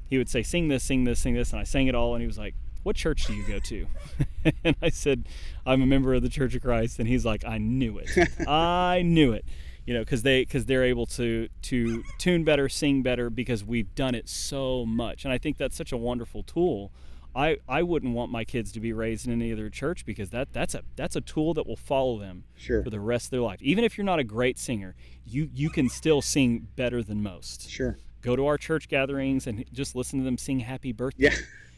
he 0.09 0.19
would 0.19 0.29
say, 0.29 0.43
"Sing 0.43 0.69
this, 0.69 0.83
sing 0.83 1.05
this, 1.05 1.21
sing 1.21 1.35
this," 1.35 1.53
and 1.53 1.61
I 1.61 1.65
sang 1.65 1.87
it 1.87 1.95
all, 1.95 2.15
and 2.15 2.21
he 2.21 2.27
was 2.27 2.39
like, 2.39 2.55
"What 2.83 2.97
church 2.97 3.27
do 3.27 3.35
you 3.35 3.47
go 3.47 3.61
to?" 3.61 3.87
and 4.65 4.75
I 4.83 4.89
said, 4.89 5.29
"I'm 5.65 5.81
a 5.81 5.87
member 5.87 6.13
of 6.15 6.23
the 6.23 6.29
Church 6.29 6.57
of 6.57 6.63
Christ," 6.63 6.99
and 6.99 7.07
he's 7.07 7.25
like, 7.25 7.45
"I 7.45 7.59
knew 7.59 7.99
it. 7.99 8.11
I 8.49 9.03
knew 9.03 9.33
it." 9.33 9.45
You 9.91 9.97
know, 9.97 10.03
because 10.03 10.23
they 10.23 10.43
because 10.43 10.67
they're 10.67 10.85
able 10.85 11.07
to 11.07 11.49
to 11.63 12.05
tune 12.19 12.45
better, 12.45 12.69
sing 12.69 13.03
better, 13.03 13.29
because 13.29 13.65
we've 13.65 13.93
done 13.97 14.15
it 14.15 14.29
so 14.29 14.87
much, 14.87 15.25
and 15.25 15.33
I 15.33 15.39
think 15.39 15.57
that's 15.57 15.75
such 15.75 15.91
a 15.91 15.97
wonderful 15.97 16.45
tool 16.45 16.93
I, 17.35 17.59
I 17.69 17.83
wouldn't 17.83 18.15
want 18.15 18.33
my 18.33 18.45
kids 18.45 18.73
to 18.73 18.81
be 18.81 18.93
raised 18.93 19.27
in 19.27 19.33
any 19.33 19.53
other 19.53 19.69
church 19.71 20.05
because 20.05 20.31
that 20.31 20.53
that's 20.53 20.75
a 20.77 20.83
that's 20.95 21.17
a 21.17 21.21
tool 21.21 21.55
that 21.55 21.67
will 21.67 21.77
follow 21.77 22.19
them 22.19 22.45
Sure. 22.57 22.83
for 22.85 22.91
the 22.91 23.01
rest 23.01 23.27
of 23.27 23.31
their 23.31 23.41
life. 23.41 23.61
Even 23.63 23.83
if 23.83 23.97
you're 23.99 24.05
not 24.05 24.19
a 24.21 24.25
great 24.25 24.59
singer, 24.61 24.95
you 25.27 25.49
you 25.55 25.71
can 25.71 25.89
still 25.89 26.23
sing 26.23 26.69
better 26.77 27.03
than 27.03 27.21
most. 27.23 27.69
Sure. 27.69 27.99
Go 28.23 28.37
to 28.37 28.47
our 28.47 28.59
church 28.59 28.89
gatherings 28.89 29.47
and 29.49 29.65
just 29.73 29.97
listen 29.97 30.19
to 30.21 30.25
them 30.25 30.39
sing 30.39 30.61
Happy 30.61 30.93
Birthday. 30.93 31.31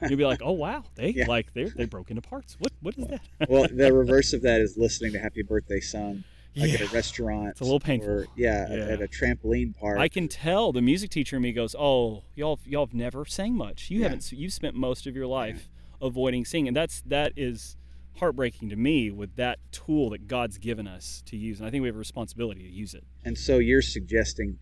Yeah. 0.03 0.09
You'll 0.09 0.19
be 0.19 0.27
like, 0.27 0.41
oh 0.43 0.53
wow, 0.53 0.85
they 0.97 1.11
Yeah. 1.11 1.27
like 1.29 1.53
they 1.55 1.65
they 1.65 1.85
broke 1.85 2.11
into 2.11 2.23
parts. 2.23 2.57
What 2.59 2.73
what 2.81 2.99
is 2.99 3.07
that? 3.07 3.21
well, 3.49 3.67
the 3.71 3.93
reverse 4.05 4.33
of 4.33 4.43
that 4.43 4.61
is 4.61 4.77
listening 4.77 5.13
to 5.13 5.19
Happy 5.19 5.43
Birthday 5.43 5.81
sung 5.81 6.25
like 6.55 6.69
yeah. 6.71 6.75
at 6.75 6.81
a 6.83 6.95
restaurant. 6.95 7.49
It's 7.51 7.61
a 7.61 7.65
little 7.65 7.81
painful. 7.81 8.11
Or, 8.11 8.27
yeah, 8.37 8.67
Yeah. 8.71 8.85
at 8.93 9.03
a 9.03 9.09
trampoline 9.09 9.77
park. 9.79 9.99
I 9.99 10.09
can 10.09 10.29
tell 10.29 10.73
the 10.73 10.83
music 10.83 11.11
teacher 11.11 11.37
in 11.37 11.43
me 11.43 11.53
goes, 11.53 11.75
"Oh, 11.79 12.25
y'all, 12.35 12.61
y'all 12.67 12.87
have 12.87 12.95
never 12.95 13.25
sang 13.25 13.55
much. 13.55 13.91
You 13.91 14.01
Yeah. 14.01 14.09
haven't. 14.09 14.31
You've 14.33 14.53
spent 14.53 14.75
most 14.77 15.07
of 15.07 15.17
your 15.17 15.27
life 15.27 15.69
avoiding 16.01 16.45
singing. 16.45 16.69
And 16.69 16.77
that's 16.77 17.01
that 17.03 17.33
is 17.37 17.77
heartbreaking 18.17 18.69
to 18.69 18.77
me 18.77 19.11
with 19.11 19.37
that 19.37 19.59
tool 19.71 20.11
that 20.11 20.27
God's 20.29 20.59
given 20.59 20.87
us 20.87 21.23
to 21.27 21.37
use. 21.37 21.59
And 21.61 21.67
I 21.67 21.71
think 21.71 21.83
we 21.83 21.89
have 21.89 21.95
a 21.97 21.99
responsibility 21.99 22.63
to 22.63 22.69
use 22.71 22.93
it. 22.93 23.05
And 23.25 23.39
so 23.39 23.59
you're 23.59 23.81
suggesting 23.83 24.59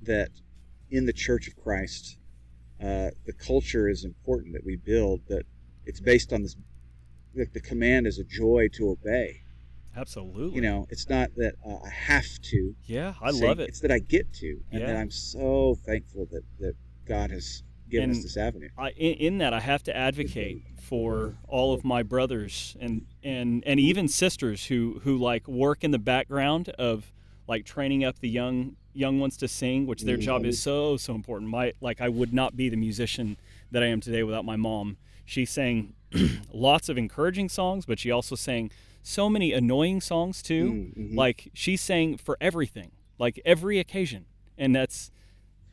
that 0.00 0.30
in 0.90 1.04
the 1.04 1.12
Church 1.12 1.46
of 1.48 1.56
Christ, 1.56 2.16
uh, 2.80 3.10
the 3.26 3.32
culture 3.36 3.88
is 3.88 4.04
important 4.04 4.54
that 4.54 4.64
we 4.64 4.76
build. 4.76 5.20
That 5.28 5.44
it's 5.84 6.00
based 6.00 6.32
on 6.32 6.42
this. 6.42 6.56
That 7.34 7.52
the 7.52 7.60
command 7.60 8.06
is 8.06 8.18
a 8.18 8.24
joy 8.24 8.68
to 8.74 8.90
obey. 8.90 9.42
Absolutely. 9.96 10.54
You 10.54 10.62
know, 10.62 10.86
it's 10.90 11.08
not 11.08 11.30
that 11.36 11.54
uh, 11.66 11.76
I 11.84 11.90
have 11.90 12.40
to. 12.42 12.74
Yeah, 12.84 13.14
I 13.20 13.30
sing, 13.30 13.46
love 13.46 13.60
it. 13.60 13.68
It's 13.68 13.80
that 13.80 13.92
I 13.92 13.98
get 13.98 14.32
to, 14.34 14.58
and 14.70 14.82
that 14.82 14.96
I'm 14.96 15.10
so 15.10 15.76
thankful 15.84 16.26
that 16.32 16.42
that 16.60 16.74
God 17.06 17.30
has 17.30 17.62
given 17.92 18.10
us 18.10 18.22
this 18.22 18.36
avenue. 18.36 18.70
I, 18.76 18.90
in, 18.90 19.14
in 19.14 19.38
that, 19.38 19.52
I 19.52 19.60
have 19.60 19.82
to 19.84 19.96
advocate 19.96 20.62
for 20.80 21.36
all 21.46 21.72
of 21.72 21.84
my 21.84 22.02
brothers 22.02 22.76
and, 22.80 23.06
and, 23.22 23.62
and 23.66 23.78
even 23.78 24.08
sisters 24.08 24.66
who, 24.66 25.00
who 25.04 25.16
like 25.16 25.46
work 25.46 25.84
in 25.84 25.90
the 25.90 25.98
background 25.98 26.70
of 26.70 27.12
like 27.46 27.64
training 27.64 28.02
up 28.04 28.18
the 28.18 28.28
young 28.28 28.76
young 28.94 29.18
ones 29.20 29.38
to 29.38 29.48
sing, 29.48 29.86
which 29.86 30.02
their 30.02 30.18
job 30.18 30.44
is 30.44 30.60
so 30.60 30.98
so 30.98 31.14
important. 31.14 31.50
My 31.50 31.72
like 31.80 32.00
I 32.00 32.10
would 32.10 32.34
not 32.34 32.56
be 32.56 32.68
the 32.68 32.76
musician 32.76 33.38
that 33.70 33.82
I 33.82 33.86
am 33.86 34.00
today 34.00 34.22
without 34.22 34.44
my 34.44 34.56
mom. 34.56 34.98
She 35.24 35.46
sang 35.46 35.94
lots 36.52 36.88
of 36.88 36.98
encouraging 36.98 37.48
songs, 37.48 37.86
but 37.86 37.98
she 37.98 38.10
also 38.10 38.34
sang 38.34 38.70
so 39.02 39.28
many 39.28 39.52
annoying 39.52 40.00
songs 40.00 40.42
too. 40.42 40.70
Mm, 40.96 40.96
mhm. 41.12 41.16
Like 41.16 41.50
she 41.54 41.76
sang 41.76 42.16
for 42.16 42.36
everything, 42.40 42.92
like 43.18 43.40
every 43.44 43.78
occasion, 43.78 44.26
and 44.58 44.74
that's 44.74 45.10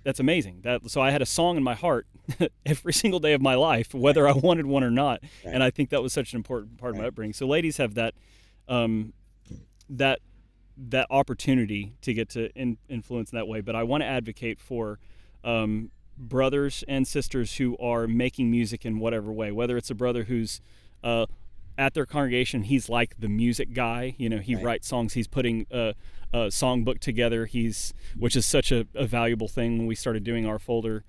that's 0.03 0.19
amazing. 0.19 0.61
That 0.63 0.89
so 0.89 1.01
I 1.01 1.11
had 1.11 1.21
a 1.21 1.25
song 1.25 1.57
in 1.57 1.63
my 1.63 1.75
heart 1.75 2.07
every 2.65 2.93
single 2.93 3.19
day 3.19 3.33
of 3.33 3.41
my 3.41 3.55
life, 3.55 3.93
whether 3.93 4.27
I 4.27 4.31
wanted 4.33 4.65
one 4.65 4.83
or 4.83 4.91
not, 4.91 5.21
Right. 5.45 5.53
and 5.53 5.61
I 5.63 5.69
think 5.69 5.89
that 5.89 6.01
was 6.01 6.13
such 6.13 6.33
an 6.33 6.37
important 6.37 6.77
part 6.77 6.93
of 6.95 7.01
my 7.01 7.07
upbringing. 7.07 7.33
So 7.33 7.45
ladies 7.47 7.77
have 7.77 7.95
that 7.95 8.13
um, 8.67 9.13
that 9.89 10.19
that 10.77 11.07
opportunity 11.09 11.93
to 12.01 12.13
get 12.13 12.29
to 12.29 12.49
in, 12.55 12.77
influence 12.87 13.31
in 13.31 13.35
that 13.37 13.47
way. 13.47 13.59
But 13.61 13.75
I 13.75 13.83
want 13.83 14.01
to 14.01 14.07
advocate 14.07 14.59
for 14.61 14.97
um, 15.43 15.91
brothers 16.19 16.83
and 16.87 17.07
sisters 17.07 17.55
who 17.55 17.77
are 17.77 18.05
making 18.07 18.51
music 18.51 18.85
in 18.85 18.99
whatever 18.99 19.31
way, 19.31 19.51
whether 19.51 19.77
it's 19.77 19.89
a 19.89 19.95
brother 19.95 20.25
who's 20.25 20.61
uh, 21.03 21.25
at 21.77 21.93
their 21.93 22.05
congregation, 22.05 22.63
he's 22.63 22.89
like 22.89 23.15
the 23.17 23.29
music 23.29 23.73
guy. 23.73 24.13
You 24.17 24.27
know, 24.29 24.39
he 24.39 24.55
Right. 24.55 24.63
writes 24.65 24.87
songs. 24.89 25.13
He's 25.13 25.27
putting 25.27 25.65
a, 25.71 25.93
a 26.33 26.37
songbook 26.47 26.99
together. 26.99 27.45
He's 27.45 27.93
which 28.17 28.35
is 28.35 28.45
such 28.45 28.71
a, 28.71 28.85
a 28.93 29.07
valuable 29.07 29.47
thing. 29.47 29.77
When 29.77 29.87
we 29.87 29.95
started 29.95 30.23
doing 30.25 30.45
our 30.45 30.59
folder 30.59 31.05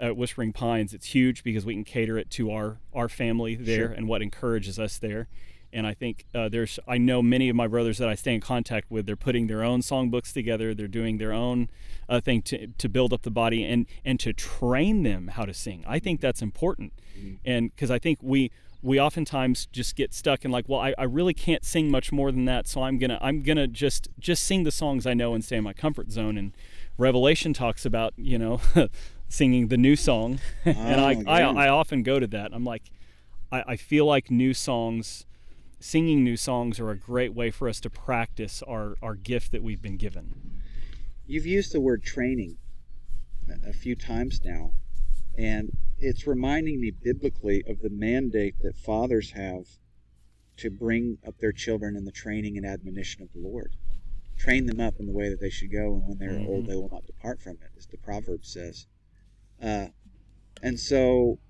at 0.00 0.16
Whispering 0.16 0.52
Pines, 0.54 0.94
it's 0.94 1.06
huge 1.14 1.44
because 1.44 1.66
we 1.66 1.74
can 1.74 1.84
cater 1.84 2.16
it 2.18 2.30
to 2.30 2.50
our 2.50 2.78
our 2.94 3.08
family 3.10 3.54
there 3.54 3.88
Sure. 3.88 3.92
and 3.92 4.08
what 4.08 4.22
encourages 4.22 4.78
us 4.78 4.96
there. 4.98 5.28
And 5.74 5.86
I 5.86 5.92
think 5.92 6.24
uh, 6.34 6.48
there's 6.48 6.78
I 6.86 6.96
know 6.98 7.20
many 7.20 7.48
of 7.48 7.56
my 7.56 7.66
brothers 7.66 7.98
that 7.98 8.08
I 8.08 8.14
stay 8.14 8.34
in 8.34 8.40
contact 8.40 8.90
with. 8.90 9.06
They're 9.06 9.16
putting 9.16 9.48
their 9.48 9.62
own 9.64 9.80
songbooks 9.80 10.32
together. 10.32 10.72
They're 10.74 10.86
doing 10.88 11.18
their 11.18 11.32
own 11.32 11.68
uh, 12.08 12.20
thing 12.20 12.42
to 12.42 12.68
to 12.68 12.88
build 12.88 13.12
up 13.12 13.22
the 13.22 13.30
body 13.30 13.64
and 13.64 13.86
and 14.04 14.18
to 14.20 14.32
train 14.32 15.02
them 15.02 15.28
how 15.28 15.44
to 15.44 15.52
sing. 15.52 15.84
I 15.86 15.98
think 15.98 16.20
that's 16.20 16.40
important, 16.42 16.92
and 17.44 17.74
because 17.74 17.90
I 17.90 17.98
think 17.98 18.20
we 18.22 18.50
we 18.82 19.00
oftentimes 19.00 19.66
just 19.72 19.96
get 19.96 20.12
stuck 20.12 20.44
in 20.44 20.50
like, 20.50 20.68
well, 20.68 20.78
I, 20.80 20.94
I 20.98 21.04
really 21.04 21.32
can't 21.32 21.64
sing 21.64 21.90
much 21.90 22.12
more 22.12 22.30
than 22.30 22.44
that, 22.44 22.68
so 22.68 22.82
I'm 22.82 22.98
gonna 22.98 23.18
I'm 23.20 23.42
gonna 23.42 23.66
just 23.66 24.08
just 24.18 24.44
sing 24.44 24.62
the 24.64 24.70
songs 24.70 25.06
I 25.06 25.14
know 25.14 25.34
and 25.34 25.42
stay 25.44 25.56
in 25.56 25.64
my 25.64 25.72
comfort 25.72 26.10
zone. 26.12 26.36
And 26.38 26.52
Revelation 26.98 27.52
talks 27.52 27.84
about 27.86 28.12
you 28.16 28.38
know 28.38 28.60
singing 29.28 29.68
the 29.68 29.76
new 29.78 29.96
song, 29.96 30.38
and 30.64 31.00
I, 31.00 31.14
Oh, 31.14 31.22
I. 31.26 31.66
I 31.66 31.68
often 31.68 32.02
go 32.02 32.20
to 32.20 32.26
that. 32.28 32.52
I'm 32.52 32.64
like, 32.64 32.82
I, 33.50 33.64
I 33.68 33.76
feel 33.76 34.04
like 34.06 34.30
new 34.30 34.52
songs, 34.52 35.24
singing 35.84 36.24
new 36.24 36.34
songs 36.34 36.80
are 36.80 36.90
a 36.90 36.96
great 36.96 37.34
way 37.34 37.50
for 37.50 37.68
us 37.68 37.78
to 37.78 37.90
practice 37.90 38.62
our 38.62 38.96
our 39.02 39.14
gift 39.14 39.52
that 39.52 39.62
we've 39.62 39.82
been 39.82 39.98
given. 39.98 40.62
You've 41.26 41.44
used 41.44 41.72
the 41.72 41.80
word 41.80 42.02
training 42.02 42.56
a- 43.62 43.74
few 43.74 43.94
times 43.94 44.40
now, 44.42 44.72
and 45.36 45.76
it's 45.98 46.26
reminding 46.26 46.80
me 46.80 46.90
biblically 46.90 47.62
of 47.66 47.82
the 47.82 47.90
mandate 47.90 48.54
that 48.62 48.76
fathers 48.76 49.32
have 49.32 49.66
to 50.56 50.70
bring 50.70 51.18
up 51.26 51.36
their 51.38 51.52
children 51.52 51.96
in 51.96 52.06
the 52.06 52.12
training 52.12 52.56
and 52.56 52.64
admonition 52.64 53.22
of 53.22 53.30
the 53.34 53.40
Lord. 53.40 53.76
Train 54.38 54.64
them 54.64 54.80
up 54.80 54.98
in 54.98 55.06
the 55.06 55.12
way 55.12 55.28
that 55.28 55.40
they 55.40 55.50
should 55.50 55.70
go, 55.70 55.94
and 55.94 56.08
when 56.08 56.18
they're 56.18 56.38
old, 56.48 56.64
Mhm. 56.64 56.68
they 56.68 56.76
will 56.76 56.88
not 56.90 57.06
depart 57.06 57.42
from 57.42 57.58
it, 57.60 57.72
as 57.76 57.86
the 57.86 57.98
proverb 57.98 58.46
says. 58.46 58.86
Uh, 59.60 59.88
and 60.62 60.80
so, 60.80 61.40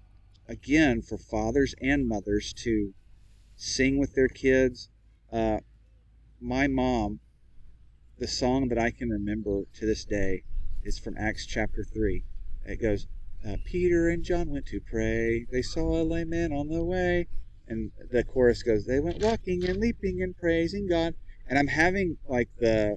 again, 0.49 1.03
for 1.03 1.19
fathers 1.19 1.77
and 1.81 2.09
mothers 2.09 2.53
to 2.53 2.95
sing 3.57 3.99
with 3.99 4.15
their 4.15 4.29
kids, 4.29 4.89
uh, 5.33 5.59
my 6.41 6.67
mom 6.67 7.21
the 8.19 8.29
song 8.29 8.69
that 8.69 8.79
I 8.79 8.91
can 8.91 9.11
remember 9.11 9.65
to 9.75 9.87
this 9.87 10.05
day 10.05 10.45
is 10.83 10.99
from 10.99 11.17
Acts 11.19 11.47
chapter 11.47 11.83
3. 11.83 12.25
It 12.65 12.81
goes, 12.81 13.07
uh, 13.47 13.57
Peter 13.65 14.09
and 14.09 14.23
John 14.23 14.51
went 14.51 14.67
to 14.67 14.81
pray. 14.81 15.47
They 15.51 15.63
saw 15.63 16.01
a 16.01 16.05
lame 16.05 16.31
man 16.31 16.53
on 16.53 16.69
the 16.69 16.85
way. 16.85 17.27
And 17.67 17.91
the 18.11 18.23
chorus 18.25 18.63
goes, 18.63 18.87
They 18.87 19.01
went 19.01 19.23
walking 19.23 19.65
and 19.69 19.81
leaping 19.81 20.23
and 20.23 20.37
praising 20.37 20.87
God. 20.87 21.15
And 21.49 21.59
I'm 21.59 21.67
having 21.67 22.19
like 22.29 22.51
the 22.59 22.97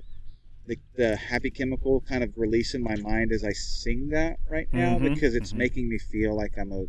the, 0.68 0.78
the 0.96 1.16
happy 1.16 1.50
chemical 1.50 2.02
kind 2.02 2.24
of 2.24 2.34
release 2.36 2.74
in 2.74 2.84
my 2.84 2.98
mind 2.98 3.32
as 3.32 3.44
I 3.44 3.54
sing 3.54 4.10
that 4.10 4.38
right 4.50 4.68
now 4.74 4.98
Mhm, 4.98 5.14
because 5.14 5.34
it's 5.34 5.54
mhm. 5.54 5.58
making 5.58 5.90
me 5.90 5.98
feel 5.98 6.36
like 6.36 6.58
I'm 6.58 6.74
a 6.74 6.86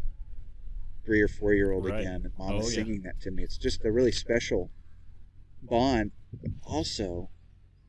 three 1.09 1.23
or 1.23 1.29
four 1.29 1.55
year 1.55 1.73
old 1.73 1.87
Right. 1.87 2.00
again 2.00 2.21
and 2.25 2.33
mom 2.38 2.53
Oh, 2.53 2.59
is 2.61 2.77
yeah. 2.77 2.85
singing 2.85 3.00
that 3.03 3.19
to 3.23 3.31
me. 3.31 3.43
It's 3.43 3.57
just 3.57 3.83
a 3.87 3.91
really 3.91 4.12
special 4.12 4.71
bond. 5.62 6.12
But 6.43 6.50
also, 6.62 7.31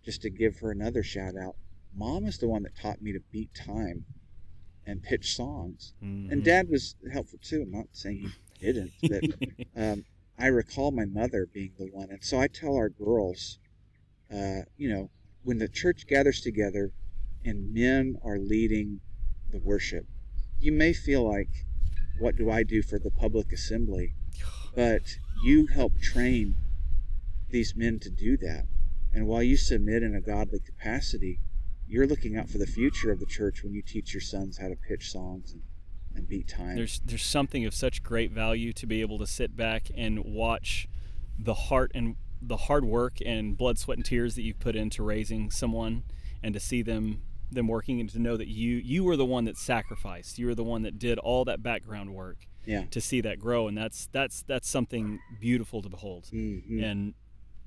just 0.05 0.21
to 0.21 0.29
give 0.29 0.59
her 0.59 0.71
another 0.71 1.03
shout 1.03 1.35
out, 1.35 1.57
mom 1.93 2.25
is 2.25 2.37
the 2.37 2.47
one 2.47 2.63
that 2.63 2.77
taught 2.77 3.01
me 3.01 3.11
to 3.11 3.19
beat 3.29 3.53
time 3.53 4.05
and 4.85 5.03
pitch 5.03 5.35
songs. 5.35 5.93
Mm-hmm. 6.01 6.31
And 6.31 6.43
dad 6.45 6.69
was 6.69 6.95
helpful 7.11 7.39
too. 7.43 7.63
I'm 7.63 7.71
not 7.71 7.87
saying 7.91 8.31
he 8.57 8.65
didn't, 8.65 8.91
but 9.01 9.23
um, 9.75 10.05
I 10.37 10.47
recall 10.47 10.91
my 10.91 11.03
mother 11.05 11.45
being 11.53 11.73
the 11.77 11.87
one. 11.91 12.09
And 12.09 12.23
so 12.23 12.39
I 12.39 12.47
tell 12.47 12.75
our 12.77 12.87
girls, 12.89 13.59
uh, 14.33 14.61
you 14.77 14.89
know, 14.89 15.09
when 15.43 15.57
the 15.57 15.67
church 15.67 16.07
gathers 16.07 16.39
together 16.39 16.93
and 17.43 17.73
men 17.73 18.15
are 18.23 18.39
leading 18.39 19.01
the 19.51 19.59
worship, 19.59 20.05
you 20.57 20.71
may 20.71 20.93
feel 20.93 21.27
like, 21.29 21.65
what 22.19 22.35
do 22.35 22.49
I 22.49 22.63
do 22.63 22.81
for 22.81 22.99
the 22.99 23.11
public 23.11 23.51
assembly? 23.51 24.13
But 24.75 25.01
you 25.43 25.67
help 25.67 25.99
train 25.99 26.55
these 27.49 27.75
men 27.75 27.99
to 27.99 28.09
do 28.09 28.37
that. 28.37 28.65
And 29.13 29.25
while 29.27 29.41
you 29.41 29.57
submit 29.57 30.03
in 30.03 30.15
a 30.15 30.21
godly 30.21 30.59
capacity, 30.59 31.39
you're 31.87 32.07
looking 32.07 32.37
out 32.37 32.49
for 32.49 32.59
the 32.59 32.67
future 32.67 33.11
of 33.11 33.19
the 33.19 33.25
church 33.25 33.63
when 33.63 33.73
you 33.73 33.81
teach 33.81 34.13
your 34.13 34.21
sons 34.21 34.59
how 34.59 34.67
to 34.67 34.75
pitch 34.75 35.11
songs 35.11 35.53
and, 35.53 35.63
and 36.15 36.27
beat 36.27 36.47
time. 36.47 36.75
there's 36.75 37.01
there's 37.03 37.23
something 37.23 37.65
of 37.65 37.73
such 37.73 38.03
great 38.03 38.31
value 38.31 38.71
to 38.73 38.85
be 38.85 39.01
able 39.01 39.17
to 39.17 39.25
sit 39.25 39.57
back 39.57 39.89
and 39.95 40.23
watch 40.23 40.87
the 41.37 41.53
heart 41.53 41.91
and 41.95 42.15
the 42.41 42.57
hard 42.57 42.85
work 42.85 43.17
and 43.25 43.57
blood 43.57 43.77
sweat 43.77 43.97
and 43.97 44.05
tears 44.05 44.35
that 44.35 44.43
you've 44.43 44.59
put 44.59 44.75
into 44.75 45.01
raising 45.01 45.49
someone 45.49 46.03
and 46.43 46.53
to 46.53 46.59
see 46.59 46.81
them 46.81 47.21
them 47.51 47.67
working 47.67 47.99
and 47.99 48.09
to 48.09 48.19
know 48.19 48.37
that 48.37 48.47
you 48.47 48.75
you 48.77 49.03
were 49.03 49.15
the 49.15 49.25
one 49.25 49.45
that 49.45 49.57
sacrificed 49.57 50.37
you 50.37 50.45
were 50.45 50.55
the 50.55 50.63
one 50.63 50.81
that 50.83 50.99
did 50.99 51.17
all 51.19 51.43
that 51.45 51.63
background 51.63 52.13
work 52.13 52.47
yeah. 52.65 52.83
to 52.91 53.01
see 53.01 53.21
that 53.21 53.39
grow 53.39 53.67
and 53.67 53.77
that's 53.77 54.07
that's 54.11 54.43
that's 54.43 54.69
something 54.69 55.19
beautiful 55.39 55.81
to 55.81 55.89
behold 55.89 56.25
Mhm. 56.33 56.83
and 56.83 57.13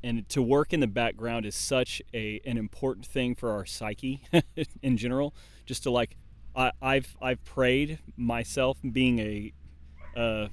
and 0.04 0.28
to 0.28 0.42
work 0.42 0.72
in 0.72 0.80
the 0.80 0.86
background 0.86 1.46
is 1.46 1.54
such 1.54 2.00
a 2.14 2.40
an 2.44 2.56
important 2.58 3.06
thing 3.06 3.34
for 3.34 3.50
our 3.50 3.64
psyche 3.66 4.22
in 4.82 4.96
general 4.96 5.34
just 5.66 5.82
to 5.84 5.90
like 5.90 6.16
I, 6.54 6.72
I've 6.80 7.16
I've 7.20 7.42
prayed 7.44 7.98
myself 8.16 8.78
being 8.92 9.18
a 9.18 9.52
uh, 10.16 10.48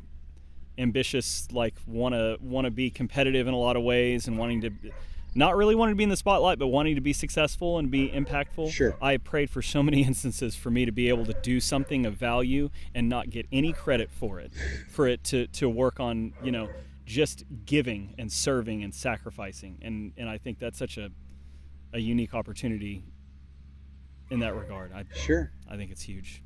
ambitious 0.78 1.48
like 1.52 1.76
want 1.86 2.16
to 2.16 2.38
want 2.42 2.66
to 2.66 2.72
be 2.72 2.90
competitive 2.90 3.48
in 3.48 3.54
a 3.54 3.58
lot 3.58 3.76
of 3.76 3.84
ways 3.84 4.28
and 4.28 4.38
wanting 4.38 4.62
to 4.62 4.70
not 5.36 5.56
really 5.56 5.76
wanting 5.76 5.94
to 5.94 5.98
be 5.98 6.04
in 6.04 6.10
the 6.10 6.18
spotlight, 6.18 6.60
but 6.60 6.68
wanting 6.68 6.96
to 6.96 7.02
be 7.02 7.14
successful 7.14 7.78
and 7.78 7.92
be 7.92 8.10
impactful. 8.10 8.72
Sure. 8.72 8.96
I 9.02 9.18
prayed 9.18 9.50
for 9.50 9.62
so 9.62 9.84
many 9.84 10.04
instances 10.06 10.56
for 10.56 10.70
me 10.72 10.86
to 10.86 10.92
be 10.92 11.10
able 11.10 11.26
to 11.26 11.34
do 11.42 11.60
something 11.60 12.06
of 12.06 12.16
value 12.16 12.70
and 12.94 13.10
not 13.10 13.30
get 13.30 13.46
any 13.52 13.74
credit 13.74 14.10
for 14.12 14.40
it, 14.40 14.52
for 14.90 15.08
it 15.08 15.24
to, 15.26 15.48
to 15.48 15.70
work 15.70 16.00
on, 16.00 16.34
you 16.44 16.52
know, 16.52 16.70
just 17.06 17.44
giving 17.66 18.14
and 18.18 18.32
serving 18.32 18.84
and 18.84 18.94
sacrificing. 18.94 19.78
And, 19.82 20.14
and 20.18 20.30
I 20.30 20.38
think 20.38 20.60
that's 20.60 20.78
such 20.78 20.98
a, 20.98 21.10
a 21.94 22.00
unique 22.00 22.34
opportunity 22.34 23.04
in 24.30 24.40
that 24.40 24.56
regard. 24.56 24.92
I, 24.94 25.06
Sure. 25.16 25.52
I 25.70 25.76
think 25.76 25.92
it's 25.92 26.04
huge. 26.04 26.44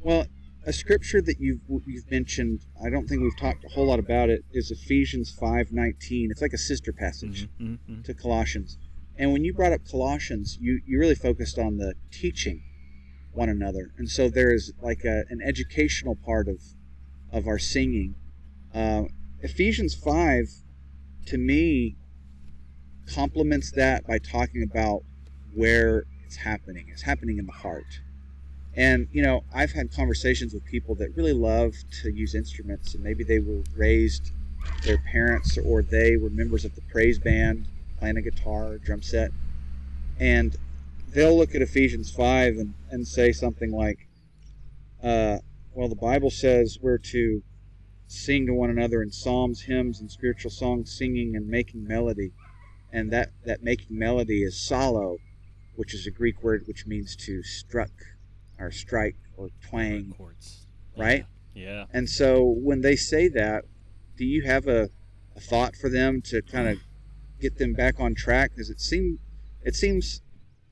Well, 0.00 0.26
a 0.66 0.72
scripture 0.72 1.20
that 1.22 1.40
you've 1.40 1.60
you've 1.86 2.10
mentioned, 2.10 2.64
I 2.84 2.90
don't 2.90 3.06
think 3.06 3.22
we've 3.22 3.36
talked 3.36 3.64
a 3.64 3.68
whole 3.68 3.86
lot 3.86 3.98
about 3.98 4.30
it, 4.30 4.44
is 4.52 4.70
Ephesians 4.70 5.30
five 5.30 5.72
nineteen. 5.72 6.30
It's 6.30 6.42
like 6.42 6.52
a 6.52 6.58
sister 6.58 6.92
passage 6.92 7.48
Mhm, 7.60 7.78
mhm. 7.88 8.04
to 8.04 8.14
Colossians. 8.14 8.78
And 9.16 9.32
when 9.32 9.44
you 9.44 9.52
brought 9.52 9.72
up 9.72 9.84
Colossians, 9.88 10.58
you, 10.60 10.80
you 10.86 10.98
really 10.98 11.14
focused 11.14 11.56
on 11.58 11.76
the 11.76 11.94
teaching 12.10 12.62
one 13.32 13.48
another. 13.48 13.92
And 13.96 14.08
so 14.08 14.28
there 14.28 14.52
is 14.52 14.72
like 14.82 15.04
a, 15.04 15.24
an 15.30 15.40
educational 15.42 16.16
part 16.16 16.48
of 16.48 16.60
of 17.30 17.46
our 17.46 17.58
singing. 17.58 18.14
Uh, 18.72 19.04
Ephesians 19.40 19.94
5, 19.94 20.46
to 21.26 21.36
me, 21.38 21.96
complements 23.06 23.70
that 23.72 24.06
by 24.06 24.18
talking 24.18 24.62
about 24.62 25.02
where 25.54 26.04
it's 26.24 26.36
happening. 26.36 26.86
It's 26.88 27.02
happening 27.02 27.38
in 27.38 27.46
the 27.46 27.52
heart. 27.52 28.00
And, 28.76 29.08
you 29.12 29.22
know, 29.22 29.44
I've 29.54 29.72
had 29.72 29.92
conversations 29.92 30.52
with 30.52 30.64
people 30.64 30.96
that 30.96 31.16
really 31.16 31.32
love 31.32 31.74
to 32.02 32.10
use 32.10 32.34
instruments, 32.34 32.94
and 32.94 33.04
maybe 33.04 33.22
they 33.22 33.38
were 33.38 33.62
raised, 33.76 34.32
their 34.82 34.98
parents 34.98 35.58
or 35.58 35.82
they 35.82 36.16
were 36.16 36.30
members 36.30 36.64
of 36.64 36.74
the 36.74 36.80
praise 36.90 37.18
band, 37.18 37.68
playing 37.98 38.16
a 38.16 38.22
guitar, 38.22 38.78
drum 38.78 39.02
set. 39.02 39.30
And 40.18 40.56
they'll 41.08 41.36
look 41.36 41.54
at 41.54 41.62
Ephesians 41.62 42.10
5 42.10 42.56
and, 42.56 42.74
and 42.90 43.06
say 43.06 43.30
something 43.30 43.70
like, 43.70 44.08
uh, 45.02 45.38
well, 45.74 45.88
the 45.88 45.94
Bible 45.94 46.30
says 46.30 46.78
we're 46.80 46.98
to 46.98 47.42
sing 48.08 48.46
to 48.46 48.54
one 48.54 48.70
another 48.70 49.02
in 49.02 49.10
psalms, 49.10 49.62
hymns, 49.62 50.00
and 50.00 50.10
spiritual 50.10 50.50
songs, 50.50 50.96
singing 50.96 51.36
and 51.36 51.48
making 51.48 51.86
melody. 51.86 52.32
And 52.92 53.10
that, 53.12 53.30
that 53.44 53.62
making 53.62 53.98
melody 53.98 54.42
is 54.42 54.54
psallo, 54.54 55.18
which 55.76 55.94
is 55.94 56.06
a 56.06 56.10
Greek 56.10 56.42
word 56.42 56.64
which 56.66 56.86
means 56.86 57.14
to 57.16 57.42
struck 57.42 57.90
or 58.58 58.70
strike 58.70 59.16
or 59.36 59.48
twang, 59.68 60.14
Chords. 60.16 60.66
right? 60.96 61.26
Yeah. 61.54 61.84
And 61.92 62.08
so 62.08 62.42
when 62.42 62.80
they 62.80 62.96
say 62.96 63.28
that, 63.28 63.64
do 64.16 64.24
you 64.24 64.42
have 64.42 64.66
a, 64.66 64.88
a 65.36 65.40
thought 65.40 65.74
for 65.76 65.88
them 65.88 66.20
to 66.22 66.42
kind 66.42 66.68
of 66.68 66.78
get 67.40 67.58
them 67.58 67.72
back 67.72 67.98
on 68.00 68.14
track? 68.14 68.50
Because 68.50 68.70
it 68.70 68.80
seem 68.80 69.18
it 69.62 69.74
seems 69.74 70.22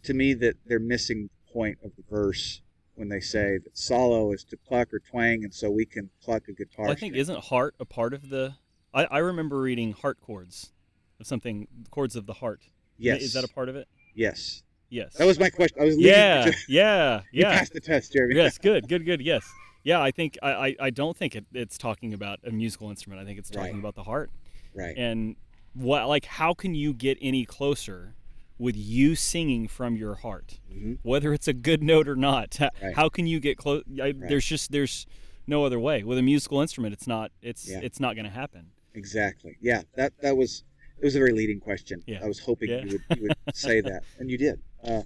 to 0.04 0.14
me 0.14 0.34
that 0.34 0.56
they're 0.66 0.78
missing 0.78 1.28
the 1.46 1.52
point 1.52 1.78
of 1.84 1.92
the 1.96 2.02
verse 2.10 2.60
when 2.94 3.08
they 3.08 3.20
say 3.20 3.58
that 3.58 3.74
psallo 3.74 4.34
is 4.34 4.44
to 4.44 4.56
pluck 4.56 4.92
or 4.92 4.98
twang, 4.98 5.44
and 5.44 5.52
so 5.54 5.70
we 5.70 5.86
can 5.86 6.10
pluck 6.22 6.48
a 6.48 6.52
guitar. 6.52 6.84
Well, 6.86 6.92
I 6.92 6.94
think 6.94 7.12
string. 7.14 7.20
isn't 7.20 7.44
heart 7.44 7.74
a 7.80 7.84
part 7.84 8.12
of 8.12 8.28
the? 8.28 8.54
I, 8.94 9.04
I 9.04 9.18
remember 9.18 9.60
reading 9.60 9.92
heart 9.92 10.20
chords 10.20 10.72
of 11.18 11.26
something 11.26 11.66
chords 11.90 12.14
of 12.16 12.26
the 12.26 12.34
heart. 12.34 12.60
yes, 12.98 13.22
Is 13.22 13.32
that 13.32 13.44
a 13.44 13.48
part 13.48 13.68
of 13.68 13.76
it? 13.76 13.88
yes? 14.14 14.62
Yes. 14.92 15.14
That 15.14 15.26
was 15.26 15.38
my 15.38 15.48
question. 15.48 15.80
I 15.80 15.84
was 15.86 15.96
leading 15.96 16.12
yeah, 16.12 16.44
to, 16.44 16.54
yeah, 16.68 17.20
you 17.32 17.40
yeah. 17.42 17.58
passed 17.58 17.72
the 17.72 17.80
test, 17.80 18.12
Jeremy. 18.12 18.36
yes, 18.36 18.58
good, 18.62 18.88
good, 18.88 19.06
good. 19.06 19.22
Yes, 19.22 19.42
yeah. 19.84 20.00
I 20.02 20.10
think 20.10 20.36
I, 20.42 20.52
I, 20.52 20.76
I 20.80 20.90
don't 20.90 21.16
think 21.16 21.34
it, 21.34 21.46
it's 21.54 21.78
talking 21.78 22.12
about 22.12 22.40
a 22.44 22.50
musical 22.50 22.90
instrument. 22.90 23.20
I 23.22 23.24
think 23.24 23.38
it's 23.38 23.48
talking 23.48 23.72
Right. 23.72 23.78
about 23.80 23.94
the 23.94 24.02
heart. 24.04 24.30
right. 24.74 24.94
And 24.96 25.36
what 25.74 26.06
like 26.08 26.26
how 26.26 26.52
can 26.52 26.74
you 26.74 26.92
get 26.92 27.16
any 27.22 27.46
closer 27.46 28.14
with 28.58 28.76
you 28.76 29.14
singing 29.16 29.66
from 29.66 29.96
your 29.96 30.16
heart, 30.16 30.60
Mhm. 30.70 30.98
whether 31.02 31.32
it's 31.32 31.48
a 31.48 31.54
good 31.54 31.82
note 31.82 32.06
or 32.06 32.14
not? 32.14 32.54
How, 32.58 32.68
Right. 32.82 32.94
how 32.94 33.08
can 33.08 33.26
you 33.26 33.40
get 33.40 33.56
close? 33.56 33.82
There's 33.88 34.44
just 34.44 34.70
there's 34.72 35.06
no 35.46 35.64
other 35.64 35.80
way 35.80 36.02
with 36.04 36.18
a 36.18 36.22
musical 36.22 36.60
instrument. 36.60 36.92
It's 36.92 37.06
not 37.06 37.32
it's 37.40 37.66
Yeah. 37.66 37.80
it's 37.82 37.98
not 37.98 38.14
going 38.14 38.26
to 38.26 38.30
happen. 38.30 38.66
Exactly. 38.94 39.56
Yeah, 39.62 39.82
that 39.94 40.12
that 40.20 40.36
was 40.36 40.64
it 40.98 41.04
was 41.06 41.16
a 41.16 41.18
very 41.18 41.32
leading 41.32 41.58
question. 41.58 42.02
Yeah. 42.06 42.20
I 42.22 42.28
was 42.28 42.38
hoping 42.38 42.68
Yeah. 42.68 42.84
you 42.84 43.00
would 43.08 43.18
you 43.18 43.22
would 43.22 43.36
say 43.54 43.80
that, 43.80 44.04
and 44.18 44.30
you 44.30 44.36
did. 44.36 44.60
Uh, 44.86 45.02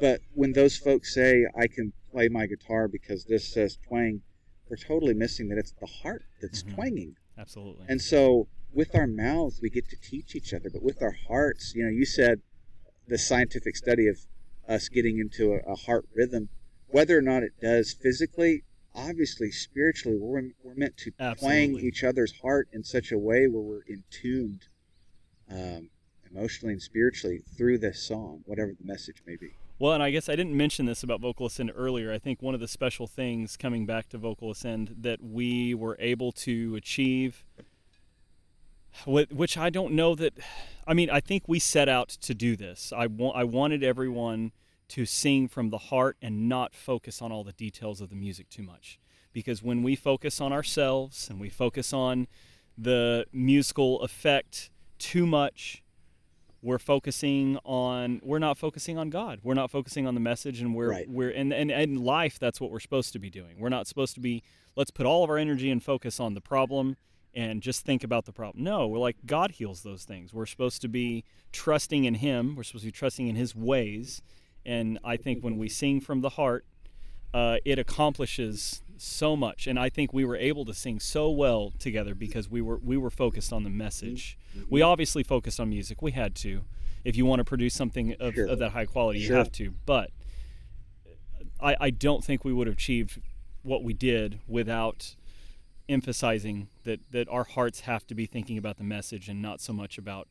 but 0.00 0.20
when 0.34 0.52
those 0.52 0.76
folks 0.76 1.14
say 1.14 1.44
I 1.58 1.66
can 1.66 1.92
play 2.12 2.28
my 2.28 2.46
guitar 2.46 2.88
because 2.88 3.24
this 3.24 3.52
says 3.52 3.78
twang, 3.86 4.22
they're 4.68 4.76
totally 4.76 5.14
missing 5.14 5.48
that 5.48 5.58
it's 5.58 5.72
the 5.72 5.86
heart 5.86 6.24
that's 6.40 6.62
Mhm. 6.62 6.74
twanging. 6.74 7.16
Absolutely. 7.36 7.86
And 7.88 8.00
so 8.00 8.48
with 8.72 8.94
our 8.94 9.06
mouths 9.06 9.60
we 9.60 9.70
get 9.70 9.88
to 9.88 9.96
teach 9.96 10.34
each 10.36 10.52
other, 10.52 10.70
but 10.70 10.82
with 10.82 11.02
our 11.02 11.16
hearts, 11.26 11.74
you 11.74 11.84
know, 11.84 11.90
you 11.90 12.04
said 12.04 12.40
the 13.06 13.18
scientific 13.18 13.76
study 13.76 14.06
of 14.06 14.18
us 14.68 14.88
getting 14.88 15.18
into 15.18 15.52
a, 15.54 15.58
a 15.60 15.74
heart 15.74 16.06
rhythm, 16.14 16.48
whether 16.88 17.16
or 17.18 17.22
not 17.22 17.42
it 17.42 17.52
does 17.60 17.92
physically, 17.94 18.64
obviously 18.94 19.50
spiritually, 19.50 20.18
we're, 20.18 20.50
we're 20.62 20.74
meant 20.74 20.96
to 20.98 21.10
twang 21.40 21.72
each 21.86 22.04
other's 22.04 22.32
heart 22.40 22.68
in 22.72 22.84
such 22.84 23.10
a 23.10 23.18
way 23.18 23.46
where 23.48 23.62
we're 23.62 23.82
in 23.88 24.04
tuned 24.10 24.68
um, 25.50 25.88
emotionally 26.30 26.72
and 26.74 26.82
spiritually 26.82 27.42
through 27.56 27.78
this 27.78 28.00
song, 28.00 28.42
whatever 28.46 28.72
the 28.78 28.86
message 28.86 29.16
may 29.26 29.36
be. 29.36 29.50
Well, 29.78 29.92
and 29.92 30.02
I 30.02 30.10
guess 30.10 30.28
I 30.28 30.34
didn't 30.34 30.56
mention 30.56 30.86
this 30.86 31.02
about 31.04 31.20
Vocal 31.20 31.46
Ascend 31.46 31.70
earlier. 31.74 32.12
I 32.12 32.18
think 32.18 32.42
one 32.42 32.54
of 32.54 32.60
the 32.60 32.66
special 32.66 33.06
things 33.06 33.56
coming 33.56 33.86
back 33.86 34.08
to 34.08 34.18
Vocal 34.18 34.50
Ascend 34.50 34.96
that 35.00 35.22
we 35.22 35.72
were 35.72 35.96
able 36.00 36.32
to 36.32 36.74
achieve, 36.74 37.44
wh- 39.04 39.30
which 39.30 39.56
I 39.56 39.70
don't 39.70 39.92
know 39.92 40.16
that, 40.16 40.34
I 40.86 40.94
mean, 40.94 41.10
I 41.10 41.20
think 41.20 41.44
we 41.46 41.60
set 41.60 41.88
out 41.88 42.08
to 42.08 42.34
do 42.34 42.56
this. 42.56 42.92
I, 42.96 43.06
wa- 43.06 43.30
I 43.30 43.44
wanted 43.44 43.84
everyone 43.84 44.50
to 44.88 45.06
sing 45.06 45.46
from 45.46 45.70
the 45.70 45.78
heart 45.78 46.16
and 46.20 46.48
not 46.48 46.74
focus 46.74 47.22
on 47.22 47.30
all 47.30 47.44
the 47.44 47.52
details 47.52 48.00
of 48.00 48.08
the 48.10 48.16
music 48.16 48.48
too 48.48 48.62
much. 48.62 48.98
Because 49.32 49.62
when 49.62 49.82
we 49.84 49.94
focus 49.94 50.40
on 50.40 50.52
ourselves 50.52 51.28
and 51.30 51.38
we 51.38 51.50
focus 51.50 51.92
on 51.92 52.26
the 52.76 53.26
musical 53.32 54.00
effect 54.00 54.70
too 54.98 55.26
much, 55.26 55.84
we're 56.68 56.78
focusing 56.78 57.58
on 57.64 58.20
we're 58.22 58.38
not 58.38 58.58
focusing 58.58 58.98
on 58.98 59.08
God. 59.08 59.40
We're 59.42 59.54
not 59.54 59.70
focusing 59.70 60.06
on 60.06 60.12
the 60.14 60.20
message 60.20 60.60
and 60.60 60.74
we're 60.74 60.90
Right. 60.90 61.08
we're 61.08 61.30
and, 61.30 61.52
and 61.52 61.70
in 61.70 62.04
life 62.04 62.38
that's 62.38 62.60
what 62.60 62.70
we're 62.70 62.78
supposed 62.78 63.14
to 63.14 63.18
be 63.18 63.30
doing. 63.30 63.58
We're 63.58 63.70
not 63.70 63.86
supposed 63.86 64.14
to 64.16 64.20
be 64.20 64.42
let's 64.76 64.90
put 64.90 65.06
all 65.06 65.24
of 65.24 65.30
our 65.30 65.38
energy 65.38 65.70
and 65.70 65.82
focus 65.82 66.20
on 66.20 66.34
the 66.34 66.42
problem 66.42 66.96
and 67.34 67.62
just 67.62 67.86
think 67.86 68.04
about 68.04 68.26
the 68.26 68.32
problem. 68.32 68.62
No, 68.62 68.86
we're 68.86 68.98
like 68.98 69.16
God 69.24 69.52
heals 69.52 69.82
those 69.82 70.04
things. 70.04 70.34
We're 70.34 70.44
supposed 70.44 70.82
to 70.82 70.88
be 70.88 71.24
trusting 71.52 72.04
in 72.04 72.14
him. 72.16 72.54
We're 72.54 72.64
supposed 72.64 72.84
to 72.84 72.88
be 72.88 72.92
trusting 72.92 73.26
in 73.28 73.34
his 73.36 73.54
ways. 73.56 74.20
And 74.66 74.98
I 75.02 75.16
think 75.16 75.42
when 75.42 75.56
we 75.56 75.70
sing 75.70 76.02
from 76.02 76.20
the 76.20 76.30
heart, 76.30 76.66
uh, 77.34 77.58
it 77.64 77.78
accomplishes 77.78 78.82
so 78.96 79.36
much. 79.36 79.66
And 79.66 79.78
i 79.78 79.88
think 79.88 80.12
we 80.12 80.24
were 80.24 80.36
able 80.36 80.64
to 80.64 80.74
sing 80.74 80.98
so 81.00 81.30
well 81.30 81.72
together 81.78 82.14
because 82.14 82.48
we 82.50 82.60
were 82.60 82.78
we 82.78 82.96
were 82.96 83.10
focused 83.10 83.52
on 83.52 83.62
the 83.64 83.70
message. 83.70 84.36
We 84.68 84.82
obviously 84.82 85.22
focused 85.22 85.60
on 85.60 85.68
music. 85.68 86.02
We 86.02 86.12
had 86.12 86.34
to. 86.36 86.64
If 87.04 87.16
you 87.16 87.24
want 87.24 87.38
to 87.40 87.44
produce 87.44 87.74
something 87.74 88.16
of, 88.18 88.34
Sure. 88.34 88.46
of 88.48 88.58
that 88.58 88.72
high 88.72 88.86
quality 88.86 89.20
you 89.20 89.34
have 89.34 89.52
to. 89.52 89.72
But 89.86 90.10
I, 91.60 91.76
I 91.80 91.90
don't 91.90 92.24
think 92.24 92.44
we 92.44 92.52
would 92.52 92.66
have 92.66 92.76
achieved 92.76 93.20
what 93.62 93.82
we 93.84 93.92
did 93.92 94.40
without 94.46 95.14
emphasizing 95.88 96.68
that 96.84 97.00
that 97.12 97.28
our 97.28 97.44
hearts 97.44 97.80
have 97.80 98.06
to 98.06 98.14
be 98.14 98.26
thinking 98.26 98.58
about 98.58 98.76
the 98.76 98.84
message 98.84 99.28
and 99.28 99.40
not 99.40 99.60
so 99.60 99.72
much 99.72 99.96
about 99.96 100.28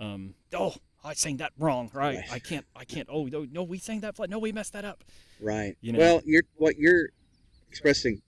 um, 0.00 0.34
oh 0.54 0.74
I 1.08 1.14
sang 1.14 1.38
that 1.38 1.52
wrong 1.58 1.90
right. 1.94 2.18
I 2.30 2.38
can't 2.38 2.66
I 2.76 2.84
can't 2.84 3.08
oh 3.10 3.24
no, 3.24 3.46
no 3.50 3.62
we 3.62 3.78
sang 3.78 4.00
that 4.00 4.14
flat 4.16 4.28
no 4.28 4.38
we 4.38 4.52
messed 4.52 4.74
that 4.74 4.84
up 4.84 5.02
Right. 5.40 5.76
You 5.80 5.92
know? 5.92 5.98
Well, 6.00 6.20
you're 6.26 6.42
what 6.56 6.76
you're 6.78 7.10
expressing 7.70 8.20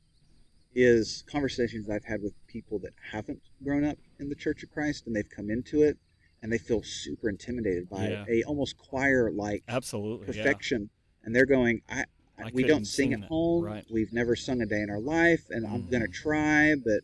is 0.74 1.24
conversations 1.30 1.90
I've 1.90 2.04
had 2.04 2.22
with 2.22 2.32
people 2.46 2.78
that 2.80 2.92
haven't 3.12 3.40
grown 3.64 3.84
up 3.84 3.98
in 4.20 4.28
the 4.28 4.34
Church 4.36 4.62
of 4.62 4.70
Christ 4.70 5.06
and 5.06 5.14
they've 5.16 5.28
come 5.28 5.50
into 5.50 5.82
it 5.82 5.98
and 6.42 6.50
they 6.52 6.58
feel 6.58 6.82
super 6.84 7.28
intimidated 7.28 7.90
by 7.90 8.08
Yeah. 8.08 8.24
a 8.28 8.42
almost 8.44 8.78
choir 8.78 9.30
like 9.32 9.62
absolutely 9.68 10.34
yeah. 10.36 10.42
perfection 10.44 10.88
and 11.24 11.34
they're 11.34 11.46
going 11.46 11.82
I, 11.90 12.04
I 12.38 12.50
we 12.54 12.62
don't 12.62 12.86
sing 12.86 13.12
at 13.12 13.24
home 13.24 13.64
Right. 13.64 13.84
we've 13.90 14.12
never 14.12 14.36
sung 14.36 14.62
a 14.62 14.66
day 14.66 14.80
in 14.80 14.88
our 14.88 15.00
life 15.00 15.42
and 15.50 15.66
I'm 15.66 15.86
going 15.90 16.02
to 16.02 16.08
Mhm. 16.08 16.14
try 16.14 16.74
but 16.76 17.00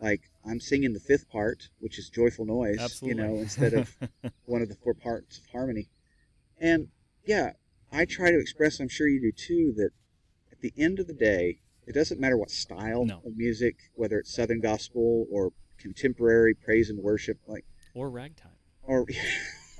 like 0.00 0.20
I'm 0.48 0.60
singing 0.60 0.92
the 0.92 1.00
fifth 1.00 1.28
part 1.28 1.68
which 1.80 1.98
is 1.98 2.08
joyful 2.08 2.44
noise 2.46 2.78
absolutely 2.80 3.22
you 3.22 3.28
know 3.28 3.36
instead 3.38 3.74
of 3.74 3.96
one 4.46 4.62
of 4.62 4.68
the 4.68 4.76
four 4.76 4.94
parts 4.94 5.38
of 5.38 5.46
harmony. 5.46 5.88
And 6.60 6.88
yeah, 7.26 7.52
I 7.92 8.04
try 8.04 8.30
to 8.30 8.38
express, 8.38 8.80
I'm 8.80 8.88
sure 8.88 9.08
you 9.08 9.20
do 9.20 9.32
too, 9.32 9.72
that 9.76 9.90
at 10.52 10.60
the 10.60 10.72
end 10.78 10.98
of 11.00 11.06
the 11.06 11.12
day, 11.12 11.60
it 11.86 11.92
doesn't 11.94 12.18
matter 12.20 12.36
what 12.36 12.50
style 12.50 13.04
No. 13.04 13.20
of 13.24 13.36
music, 13.36 13.76
whether 13.94 14.18
it's 14.18 14.34
Southern 14.34 14.60
gospel 14.60 15.26
or 15.30 15.52
contemporary 15.78 16.54
praise 16.54 16.88
and 16.90 16.98
worship, 17.02 17.38
like 17.46 17.64
or 17.94 18.08
ragtime 18.10 18.52
or 18.82 19.06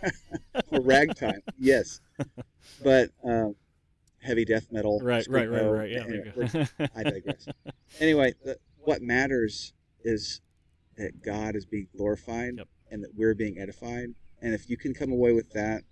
or 0.70 0.80
ragtime, 0.82 1.40
yes, 1.58 2.00
but 2.84 3.10
um, 3.24 3.54
heavy 4.22 4.44
death 4.44 4.66
metal, 4.70 5.00
right 5.02 5.26
right 5.28 5.50
right 5.50 5.62
right 5.66 5.90
yeah 5.90 6.04
anyway, 6.04 6.22
you 6.26 6.32
we're- 6.36 6.66
go. 6.78 6.86
I 6.94 7.02
digress. 7.02 7.48
Anyway, 8.00 8.34
the, 8.44 8.58
what 8.84 9.02
matters 9.02 9.72
is 10.04 10.40
that 10.96 11.22
God 11.22 11.56
is 11.56 11.66
being 11.66 11.88
glorified 11.96 12.54
Yep. 12.58 12.68
and 12.90 13.02
that 13.04 13.10
we're 13.16 13.34
being 13.34 13.58
edified. 13.58 14.08
And 14.40 14.54
if 14.54 14.68
you 14.68 14.76
can 14.76 14.94
come 14.94 15.12
away 15.12 15.32
with 15.32 15.50
that 15.52 15.82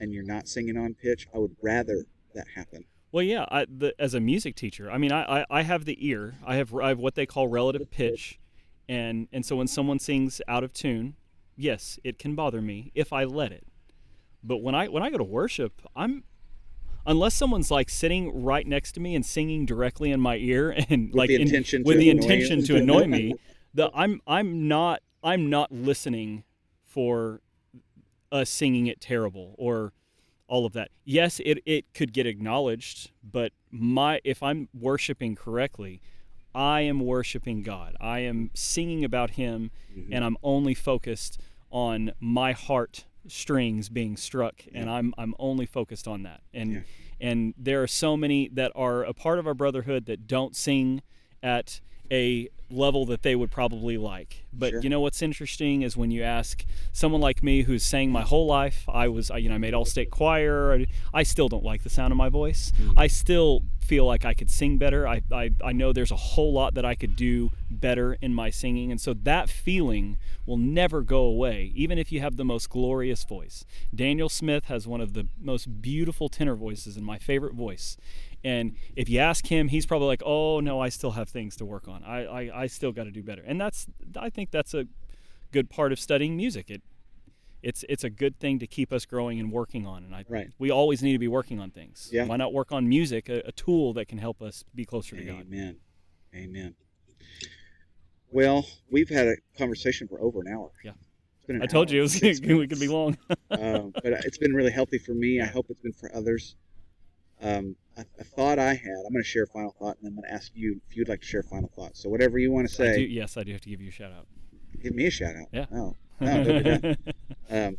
and 0.00 0.12
you're 0.12 0.24
not 0.24 0.48
singing 0.48 0.76
on 0.76 0.94
pitch, 0.94 1.26
I 1.34 1.38
would 1.38 1.56
rather 1.62 2.04
that 2.34 2.46
happen. 2.54 2.84
Well, 3.12 3.22
yeah. 3.22 3.44
I, 3.50 3.66
the, 3.66 3.94
as 3.98 4.14
a 4.14 4.20
music 4.20 4.54
teacher, 4.56 4.90
I 4.90 4.96
mean, 4.98 5.12
I, 5.12 5.40
I, 5.40 5.46
I 5.50 5.62
have 5.62 5.84
the 5.84 5.96
ear. 6.06 6.34
I 6.46 6.56
have 6.56 6.74
I 6.74 6.88
have 6.88 6.98
what 6.98 7.14
they 7.14 7.26
call 7.26 7.46
relative 7.46 7.90
pitch, 7.90 8.40
and 8.88 9.28
and 9.32 9.44
so 9.44 9.56
when 9.56 9.66
someone 9.66 9.98
sings 9.98 10.40
out 10.48 10.64
of 10.64 10.72
tune, 10.72 11.16
yes, 11.54 11.98
it 12.04 12.18
can 12.18 12.34
bother 12.34 12.62
me 12.62 12.90
if 12.94 13.12
I 13.12 13.24
let 13.24 13.52
it. 13.52 13.66
But 14.42 14.58
when 14.62 14.74
I 14.74 14.88
when 14.88 15.02
I 15.02 15.10
go 15.10 15.18
to 15.18 15.24
worship, 15.24 15.82
I'm 15.94 16.24
unless 17.06 17.34
someone's 17.34 17.70
like 17.70 17.90
sitting 17.90 18.42
right 18.42 18.66
next 18.66 18.92
to 18.92 19.00
me 19.00 19.14
and 19.14 19.26
singing 19.26 19.66
directly 19.66 20.10
in 20.10 20.20
my 20.20 20.36
ear 20.36 20.70
and 20.88 21.08
With 21.08 21.14
like 21.14 21.28
the 21.28 21.34
in- 21.36 21.42
intention 21.42 21.82
with 21.84 21.98
the 21.98 22.08
intention 22.08 22.64
to 22.64 22.76
annoy 22.76 23.06
me, 23.06 23.34
the 23.74 23.90
I'm 23.94 24.20
I'm 24.26 24.68
not 24.68 25.00
I'm 25.22 25.48
not 25.50 25.70
listening 25.72 26.44
for 26.84 27.40
us 28.30 28.48
singing 28.50 28.86
it 28.86 29.00
terrible 29.00 29.54
or 29.58 29.92
all 30.48 30.66
of 30.66 30.72
that. 30.74 30.90
Yes, 31.04 31.40
it, 31.44 31.60
it 31.64 31.86
could 31.94 32.12
get 32.12 32.26
acknowledged, 32.26 33.10
but 33.22 33.52
my 33.70 34.20
if 34.24 34.42
I'm 34.42 34.68
worshiping 34.78 35.34
correctly, 35.34 36.00
I 36.54 36.82
am 36.82 37.00
worshiping 37.00 37.62
God. 37.62 37.96
I 38.00 38.20
am 38.20 38.50
singing 38.54 39.04
about 39.04 39.30
him 39.32 39.70
Mm-hmm. 39.96 40.12
and 40.14 40.24
I'm 40.24 40.36
only 40.42 40.74
focused 40.74 41.38
on 41.70 42.12
my 42.18 42.52
heart 42.52 43.04
strings 43.28 43.88
being 43.90 44.16
struck 44.16 44.62
and 44.74 44.88
I'm 44.90 45.14
I'm 45.18 45.34
only 45.38 45.66
focused 45.66 46.08
on 46.08 46.22
that. 46.24 46.40
And 46.52 46.72
Yeah. 46.72 46.80
and 47.20 47.54
there 47.58 47.82
are 47.82 47.86
so 47.86 48.16
many 48.16 48.48
that 48.48 48.72
are 48.74 49.04
a 49.04 49.12
part 49.14 49.38
of 49.38 49.46
our 49.46 49.54
brotherhood 49.54 50.06
that 50.06 50.26
don't 50.26 50.56
sing 50.56 51.02
at 51.42 51.80
a 52.12 52.48
level 52.70 53.04
that 53.06 53.22
they 53.22 53.34
would 53.34 53.50
probably 53.50 53.96
like. 53.98 54.44
But 54.52 54.70
Sure. 54.70 54.80
you 54.80 54.88
know 54.88 55.00
what's 55.00 55.22
interesting 55.22 55.82
is 55.82 55.96
when 55.96 56.10
you 56.10 56.22
ask 56.22 56.64
someone 56.92 57.20
like 57.20 57.42
me 57.42 57.62
who's 57.62 57.82
sang 57.82 58.10
my 58.10 58.22
whole 58.22 58.46
life, 58.46 58.84
I 58.88 59.08
was 59.08 59.30
you 59.30 59.48
know 59.48 59.54
I 59.56 59.58
made 59.58 59.74
all 59.74 59.84
state 59.84 60.10
choir. 60.10 60.72
I, 60.74 60.86
I 61.12 61.22
still 61.22 61.48
don't 61.48 61.64
like 61.64 61.82
the 61.82 61.90
sound 61.90 62.12
of 62.12 62.16
my 62.16 62.28
voice. 62.28 62.72
Mm. 62.80 62.94
I 62.96 63.06
still 63.08 63.62
feel 63.80 64.06
like 64.06 64.24
I 64.24 64.32
could 64.34 64.50
sing 64.50 64.78
better. 64.78 65.06
I, 65.08 65.22
I 65.30 65.50
I 65.64 65.72
know 65.72 65.92
there's 65.92 66.12
a 66.12 66.16
whole 66.16 66.52
lot 66.52 66.74
that 66.74 66.84
I 66.84 66.94
could 66.94 67.16
do 67.16 67.50
better 67.70 68.16
in 68.22 68.34
my 68.34 68.50
singing, 68.50 68.90
and 68.90 69.00
so 69.00 69.12
that 69.14 69.48
feeling 69.50 70.18
will 70.46 70.56
never 70.56 71.02
go 71.02 71.20
away, 71.22 71.72
even 71.74 71.98
if 71.98 72.10
you 72.10 72.20
have 72.20 72.36
the 72.36 72.44
most 72.44 72.68
glorious 72.70 73.24
voice. 73.24 73.64
Daniel 73.94 74.28
Smith 74.28 74.64
has 74.66 74.86
one 74.86 75.00
of 75.00 75.12
the 75.14 75.26
most 75.40 75.80
beautiful 75.82 76.28
tenor 76.28 76.56
voices 76.56 76.96
and 76.96 77.06
my 77.06 77.18
favorite 77.18 77.54
voice. 77.54 77.96
And 78.44 78.74
if 78.96 79.08
you 79.08 79.18
ask 79.20 79.46
him, 79.46 79.68
he's 79.68 79.86
probably 79.86 80.08
like, 80.08 80.22
"Oh 80.24 80.60
no, 80.60 80.80
I 80.80 80.88
still 80.88 81.12
have 81.12 81.28
things 81.28 81.56
to 81.56 81.64
work 81.64 81.86
on. 81.88 82.02
I 82.04 82.24
I, 82.24 82.62
I 82.62 82.66
still 82.66 82.92
got 82.92 83.04
to 83.04 83.10
do 83.10 83.22
better." 83.22 83.42
And 83.46 83.60
that's 83.60 83.86
I 84.16 84.30
think 84.30 84.50
that's 84.50 84.74
a 84.74 84.86
good 85.52 85.70
part 85.70 85.92
of 85.92 86.00
studying 86.00 86.36
music. 86.36 86.70
It 86.70 86.82
it's 87.62 87.84
it's 87.88 88.02
a 88.02 88.10
good 88.10 88.40
thing 88.40 88.58
to 88.58 88.66
keep 88.66 88.92
us 88.92 89.04
growing 89.06 89.38
and 89.38 89.52
working 89.52 89.86
on. 89.86 90.02
And 90.02 90.14
I 90.14 90.24
Right. 90.28 90.48
we 90.58 90.70
always 90.70 91.02
need 91.02 91.12
to 91.12 91.18
be 91.20 91.28
working 91.28 91.60
on 91.60 91.70
things. 91.70 92.08
Yeah. 92.12 92.24
Why 92.24 92.36
not 92.36 92.52
work 92.52 92.72
on 92.72 92.88
music, 92.88 93.28
a, 93.28 93.40
a 93.46 93.52
tool 93.52 93.92
that 93.92 94.08
can 94.08 94.18
help 94.18 94.42
us 94.42 94.64
be 94.74 94.84
closer 94.84 95.14
to 95.16 95.22
God? 95.22 95.42
Amen. 95.46 95.76
Amen. 96.34 96.74
Well, 98.30 98.66
we've 98.90 99.08
had 99.08 99.28
a 99.28 99.36
conversation 99.56 100.08
for 100.08 100.20
over 100.20 100.40
an 100.40 100.48
hour. 100.52 100.70
Yeah. 100.84 100.92
It's 101.36 101.46
been 101.46 101.56
an 101.56 101.62
I 101.62 101.66
told 101.66 101.88
hour 101.90 101.94
you 101.94 102.00
it 102.00 102.02
was 102.02 102.20
we 102.40 102.66
could 102.66 102.80
be 102.80 102.88
long. 102.88 103.16
um, 103.50 103.92
but 104.02 104.06
it's 104.24 104.38
been 104.38 104.54
really 104.54 104.70
healthy 104.72 104.98
for 104.98 105.12
me. 105.12 105.40
I 105.40 105.46
hope 105.46 105.66
it's 105.68 105.80
been 105.82 105.92
for 105.92 106.14
others. 106.14 106.56
Um, 107.40 107.76
a, 107.96 108.04
a 108.18 108.24
thought 108.24 108.58
I 108.58 108.74
had, 108.74 109.02
I'm 109.06 109.12
going 109.12 109.22
to 109.22 109.28
share 109.28 109.44
a 109.44 109.46
final 109.48 109.74
thought, 109.78 109.96
and 109.98 110.04
then 110.04 110.12
I'm 110.12 110.16
going 110.16 110.28
to 110.28 110.34
ask 110.34 110.50
you 110.54 110.80
if 110.88 110.96
you'd 110.96 111.08
like 111.08 111.20
to 111.20 111.26
share 111.26 111.40
a 111.40 111.44
final 111.44 111.70
thought. 111.74 111.96
So 111.96 112.08
whatever 112.08 112.38
you 112.38 112.50
want 112.50 112.68
to 112.68 112.82
I 112.82 112.86
do, 112.86 112.94
say, 112.94 113.00
yes, 113.02 113.36
I 113.36 113.44
do 113.44 113.52
have 113.52 113.60
to 113.62 113.68
give 113.68 113.80
you 113.80 113.88
a 113.88 113.92
shout 113.92 114.12
out. 114.12 114.26
give 114.82 114.94
me 114.94 115.06
a 115.06 115.10
shout 115.10 115.36
out. 115.36 115.46
Yeah. 115.52 115.66
Oh, 115.72 115.96
no, 116.20 116.44
don't 116.44 116.64
be 116.64 116.70
done. 116.70 116.96
Um, 117.50 117.76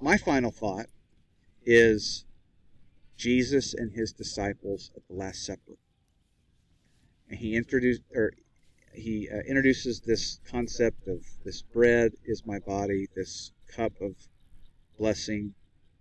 my 0.00 0.16
final 0.16 0.50
thought 0.50 0.86
is 1.64 2.24
Jesus 3.16 3.74
and 3.74 3.92
his 3.92 4.12
disciples 4.12 4.90
at 4.96 5.02
the 5.08 5.14
Last 5.14 5.44
Supper, 5.44 5.76
and 7.28 7.38
he 7.38 7.56
introduced 7.56 8.02
or 8.14 8.32
he 8.94 9.28
uh, 9.32 9.38
introduces 9.48 10.00
this 10.00 10.40
concept 10.50 11.06
of 11.08 11.24
this 11.44 11.62
bread 11.62 12.12
is 12.24 12.42
my 12.46 12.58
body, 12.58 13.08
this 13.14 13.52
cup 13.74 13.92
of 14.00 14.14
blessing 14.98 15.54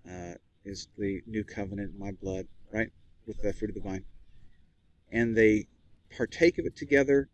uh, 0.10 0.34
is 0.66 0.88
the 0.98 1.22
new 1.26 1.44
covenant 1.44 1.94
in 1.94 2.00
my 2.00 2.12
blood, 2.22 2.48
right, 2.74 2.92
with 3.28 3.42
the 3.42 3.54
fruit 3.54 3.70
of 3.70 3.76
the 3.76 3.82
vine, 3.82 4.06
and 5.12 5.36
they 5.36 5.68
partake 6.16 6.58
of 6.58 6.66
it 6.66 6.76
together. 6.76 7.30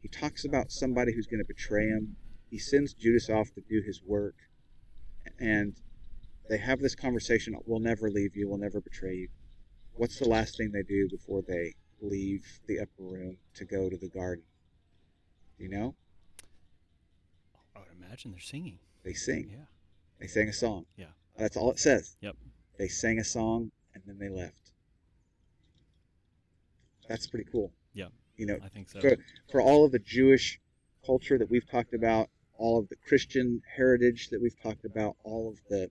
He 0.00 0.08
talks 0.08 0.44
about 0.44 0.72
somebody 0.72 1.12
who's 1.14 1.26
going 1.26 1.42
to 1.42 1.46
betray 1.46 1.86
him. 1.86 2.16
He 2.50 2.58
sends 2.58 2.92
Judas 2.92 3.30
off 3.30 3.52
to 3.54 3.60
do 3.60 3.80
his 3.86 4.02
work, 4.04 4.34
and 5.38 5.74
they 6.48 6.58
have 6.58 6.80
this 6.80 6.94
conversation 6.94 7.56
we'll 7.66 7.78
never 7.80 8.10
leave 8.10 8.36
you 8.36 8.48
we'll 8.48 8.58
never 8.58 8.80
betray 8.80 9.14
you 9.14 9.28
what's 9.94 10.18
the 10.18 10.28
last 10.28 10.56
thing 10.56 10.70
they 10.72 10.82
do 10.82 11.08
before 11.08 11.40
they 11.46 11.72
leave 12.00 12.44
the 12.66 12.80
upper 12.80 12.90
room 13.02 13.36
to 13.54 13.64
go 13.64 13.88
to 13.88 13.96
the 13.96 14.08
garden 14.08 14.44
you 15.58 15.68
know 15.68 15.94
I 17.76 17.78
would 17.78 17.88
imagine 17.96 18.32
they're 18.32 18.40
singing. 18.40 18.78
they 19.04 19.12
sing 19.14 19.48
Yeah. 19.50 19.64
they 20.20 20.26
sang 20.26 20.48
a 20.48 20.52
song 20.52 20.84
Yeah. 20.96 21.06
that's 21.38 21.56
all 21.56 21.70
it 21.70 21.78
says 21.78 22.16
Yep. 22.20 22.36
they 22.76 22.88
sang 22.88 23.18
a 23.18 23.24
song 23.24 23.70
and 23.94 24.02
then 24.04 24.18
they 24.18 24.28
left 24.28 24.71
that's 27.12 27.26
pretty 27.28 27.48
cool 27.52 27.70
Yeah. 27.94 28.08
you 28.36 28.46
know 28.46 28.58
I 28.64 28.68
think 28.68 28.88
so. 28.88 29.00
for, 29.00 29.16
for 29.50 29.60
all 29.60 29.84
of 29.84 29.92
the 29.92 29.98
jewish 29.98 30.58
culture 31.04 31.36
that 31.38 31.50
we've 31.50 31.68
talked 31.70 31.92
about 31.94 32.28
all 32.56 32.78
of 32.78 32.88
the 32.88 32.96
christian 33.06 33.60
heritage 33.76 34.28
that 34.30 34.40
we've 34.40 34.58
talked 34.60 34.84
about 34.84 35.16
all 35.24 35.48
of 35.50 35.58
the 35.68 35.90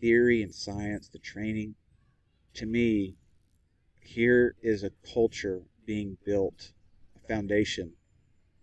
theory 0.00 0.42
and 0.42 0.52
science 0.54 1.08
the 1.08 1.18
training 1.18 1.74
to 2.54 2.66
me 2.66 3.14
here 4.00 4.54
is 4.62 4.82
a 4.82 4.90
culture 5.14 5.62
being 5.86 6.16
built 6.24 6.72
a 7.16 7.26
foundation 7.28 7.92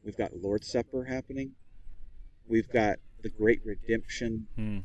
we've 0.04 0.18
got 0.18 0.36
lord's 0.36 0.68
supper 0.68 1.06
happening 1.06 1.52
we've 2.48 2.70
got 2.70 2.98
the 3.22 3.30
great 3.30 3.62
redemption 3.66 4.48
Hmm. 4.56 4.80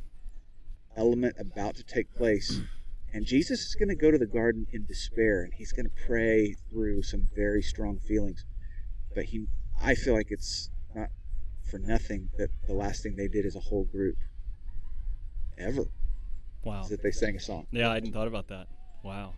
element 0.97 1.35
about 1.39 1.75
to 1.77 1.83
take 1.85 2.15
place. 2.15 2.61
And 3.15 3.25
Jesus 3.25 3.61
is 3.61 3.77
going 3.77 3.89
to 3.91 3.95
go 3.95 4.11
to 4.11 4.19
the 4.19 4.27
garden 4.27 4.67
in 4.73 4.85
despair 4.87 5.45
and 5.45 5.55
he's 5.55 5.73
going 5.73 5.87
to 5.87 5.93
pray 6.07 6.55
through 6.69 7.03
some 7.05 7.29
very 7.35 7.63
strong 7.63 7.99
feelings. 8.01 8.45
But 9.15 9.27
he 9.27 9.47
I 9.81 9.95
feel 9.95 10.15
like 10.15 10.27
it's 10.31 10.69
not 10.97 11.09
for 11.71 11.79
nothing 11.79 12.29
that 12.39 12.51
the 12.67 12.75
last 12.75 13.05
thing 13.05 13.15
they 13.17 13.29
did 13.29 13.47
as 13.47 13.55
a 13.55 13.61
whole 13.61 13.85
group 13.85 14.17
ever 15.57 15.85
Wow. 16.65 16.83
is 16.83 16.89
that 16.89 17.03
they 17.03 17.13
sang 17.13 17.37
a 17.37 17.41
song. 17.41 17.67
Yeah, 17.71 17.91
I 17.91 17.95
hadn't 17.95 18.13
thought 18.13 18.27
about 18.27 18.49
that. 18.49 18.67
Wow. 19.05 19.35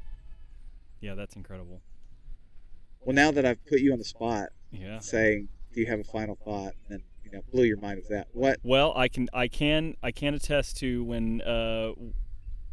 Yeah, 1.01 1.15
that's 1.15 1.37
incredible. 1.37 1.83
Well, 3.05 3.15
now 3.15 3.31
that 3.33 3.45
I've 3.45 3.65
put 3.67 3.81
you 3.81 3.93
on 3.93 3.99
the 3.99 4.05
spot 4.05 4.49
Yeah. 4.73 5.01
saying, 5.01 5.49
do 5.75 5.81
you 5.81 5.87
have 5.87 6.01
a 6.01 6.05
final 6.05 6.37
thought? 6.37 6.73
And 6.89 7.03
you 7.25 7.31
know, 7.33 7.43
blew 7.53 7.65
your 7.65 7.77
mind 7.79 7.97
with 7.99 8.09
that. 8.09 8.29
What? 8.33 8.59
Well, 8.63 8.95
I 8.97 9.09
can 9.09 9.29
I 9.35 9.49
can 9.49 9.97
I 10.03 10.13
can 10.13 10.33
attest 10.33 10.79
to 10.79 11.05
when 11.05 11.43
uh 11.43 11.93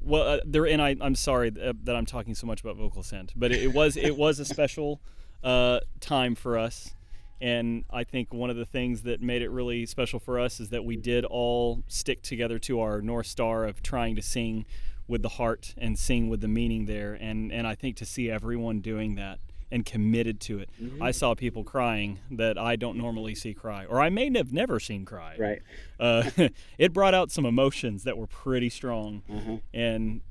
well 0.04 0.24
uh, 0.24 0.40
there 0.46 0.66
and 0.68 0.82
I 0.82 0.96
I'm 1.02 1.16
sorry 1.16 1.50
that 1.50 1.96
I'm 1.96 2.06
talking 2.06 2.36
so 2.36 2.48
much 2.48 2.62
about 2.62 2.78
Vocal 2.78 3.02
Ascend, 3.02 3.34
but 3.36 3.52
it, 3.52 3.64
it 3.64 3.74
was 3.74 3.98
it 3.98 4.18
was 4.18 4.40
a 4.40 4.46
special 4.46 5.02
uh 5.44 5.80
time 6.00 6.36
for 6.36 6.58
us. 6.58 6.96
And 7.42 7.84
I 7.90 8.06
think 8.06 8.34
one 8.34 8.50
of 8.50 8.56
the 8.56 8.66
things 8.66 9.02
that 9.02 9.22
made 9.22 9.42
it 9.42 9.50
really 9.50 9.86
special 9.86 10.18
for 10.18 10.40
us 10.40 10.62
is 10.62 10.70
that 10.70 10.86
we 10.86 10.96
did 10.96 11.26
all 11.26 11.84
stick 11.90 12.22
together 12.22 12.58
to 12.60 12.80
our 12.80 13.02
North 13.02 13.28
Star 13.28 13.66
of 13.66 13.84
trying 13.84 14.16
to 14.16 14.22
sing 14.22 14.66
with 15.10 15.22
the 15.24 15.30
heart 15.30 15.74
and 15.78 16.00
sing 16.00 16.30
with 16.30 16.40
the 16.40 16.48
meaning 16.48 16.86
there. 16.86 17.14
And, 17.20 17.52
and 17.52 17.68
I 17.68 17.76
think 17.76 17.98
to 17.98 18.06
see 18.06 18.32
everyone 18.32 18.80
doing 18.80 19.16
that 19.16 19.40
and 19.74 19.86
committed 19.86 20.40
to 20.42 20.60
it, 20.60 20.70
I 21.02 21.12
saw 21.12 21.34
people 21.36 21.64
crying 21.64 22.20
that 22.32 22.58
I 22.58 22.76
don't 22.76 22.98
normally 22.98 23.36
see 23.36 23.54
cry, 23.54 23.86
or 23.86 24.00
I 24.00 24.10
may 24.10 24.32
have 24.38 24.54
never 24.54 24.80
seen 24.80 25.04
cry. 25.04 25.36
Right. 25.38 25.62
Uh, 26.00 26.30
it 26.78 26.94
brought 26.94 27.14
out 27.14 27.32
some 27.32 27.46
emotions 27.46 28.04
that 28.04 28.18
were 28.18 28.28
pretty 28.28 28.70
strong 28.70 29.24
Uh-huh. 29.30 29.58
and 29.74 30.22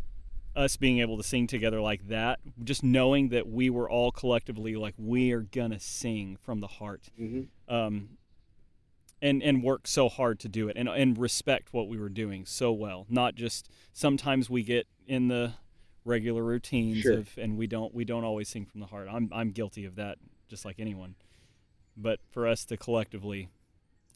us 0.54 0.76
being 0.76 0.98
able 1.00 1.16
to 1.16 1.22
sing 1.22 1.46
together 1.46 1.80
like 1.80 2.08
that 2.08 2.38
just 2.62 2.82
knowing 2.84 3.30
that 3.30 3.48
we 3.48 3.70
were 3.70 3.88
all 3.88 4.12
collectively 4.12 4.76
like 4.76 4.94
we 4.98 5.32
are 5.32 5.40
gonna 5.40 5.80
sing 5.80 6.36
from 6.44 6.60
the 6.60 6.66
heart 6.66 7.08
hmm 7.16 7.42
um, 7.68 8.10
and 9.22 9.42
and 9.42 9.62
work 9.62 9.86
so 9.86 10.10
hard 10.10 10.38
to 10.40 10.48
do 10.48 10.68
it 10.68 10.76
and 10.76 10.88
and 10.90 11.16
respect 11.16 11.72
what 11.72 11.88
we 11.88 11.96
were 11.96 12.10
doing 12.10 12.44
so 12.44 12.70
well 12.70 13.06
not 13.08 13.34
just 13.34 13.70
sometimes 13.94 14.50
we 14.50 14.62
get 14.62 14.86
in 15.06 15.28
the 15.28 15.54
regular 16.04 16.42
routines 16.42 16.98
Sure. 16.98 17.18
of 17.18 17.30
and 17.38 17.56
we 17.56 17.66
don't 17.66 17.94
we 17.94 18.04
don't 18.04 18.24
always 18.24 18.48
sing 18.48 18.64
from 18.66 18.80
the 18.80 18.86
heart 18.86 19.06
i'm 19.10 19.28
i'm 19.32 19.50
guilty 19.52 19.84
of 19.84 19.94
that 19.96 20.18
just 20.48 20.64
like 20.64 20.76
anyone 20.80 21.14
but 21.96 22.18
for 22.30 22.46
us 22.48 22.64
to 22.64 22.76
collectively 22.76 23.48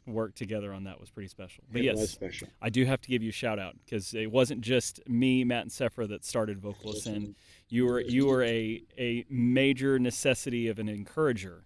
work 0.06 0.34
together 0.34 0.72
on 0.72 0.84
that 0.84 1.00
was 1.00 1.10
pretty 1.10 1.28
special 1.28 1.62
but 1.70 1.80
It 1.80 1.84
yes 1.84 2.10
special. 2.10 2.48
I 2.62 2.70
do 2.70 2.84
have 2.84 3.00
to 3.02 3.08
give 3.08 3.22
you 3.22 3.30
a 3.30 3.32
shout 3.32 3.58
out 3.58 3.76
because 3.84 4.14
it 4.14 4.30
wasn't 4.30 4.60
just 4.60 5.00
me, 5.08 5.42
Matt, 5.44 5.62
and 5.62 5.70
Sephra 5.70 6.08
that 6.08 6.24
started 6.24 6.60
Vocal 6.60 6.92
Ascend. 6.92 7.34
You 7.68 7.86
were 7.86 8.00
you 8.00 8.26
were 8.26 8.44
a 8.44 8.82
a 8.98 9.24
major 9.28 9.98
necessity 9.98 10.68
of 10.68 10.78
an 10.78 10.88
encourager 10.88 11.64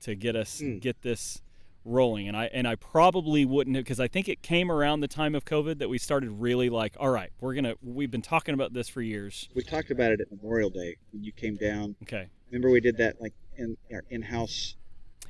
to 0.00 0.14
get 0.14 0.36
us 0.36 0.60
Mm. 0.62 0.80
get 0.80 1.02
this 1.02 1.42
rolling 1.90 2.26
and 2.26 2.36
I 2.36 2.46
and 2.46 2.66
I 2.66 2.74
probably 2.74 3.44
wouldn't 3.44 3.76
have 3.76 3.84
because 3.84 4.00
I 4.00 4.08
think 4.08 4.28
it 4.28 4.42
came 4.42 4.70
around 4.72 5.00
the 5.00 5.08
time 5.08 5.34
of 5.36 5.44
COVID 5.44 5.78
that 5.78 5.88
we 5.88 5.98
started 5.98 6.30
really 6.30 6.68
like 6.68 6.96
all 6.98 7.10
right 7.10 7.30
we're 7.40 7.54
gonna 7.54 7.74
we've 7.80 8.10
been 8.10 8.22
talking 8.22 8.54
about 8.54 8.72
this 8.72 8.88
for 8.88 9.00
years 9.00 9.48
We 9.54 9.62
talked 9.62 9.90
about 9.92 10.10
it 10.10 10.20
at 10.20 10.30
Memorial 10.32 10.68
Day 10.68 10.96
when 11.12 11.22
you 11.22 11.30
came 11.32 11.54
down. 11.54 11.94
okay 12.02 12.26
Remember 12.50 12.70
we 12.70 12.80
did 12.80 12.96
that 12.98 13.20
like 13.20 13.34
in 13.56 13.76
our 13.92 14.02
in-house 14.10 14.74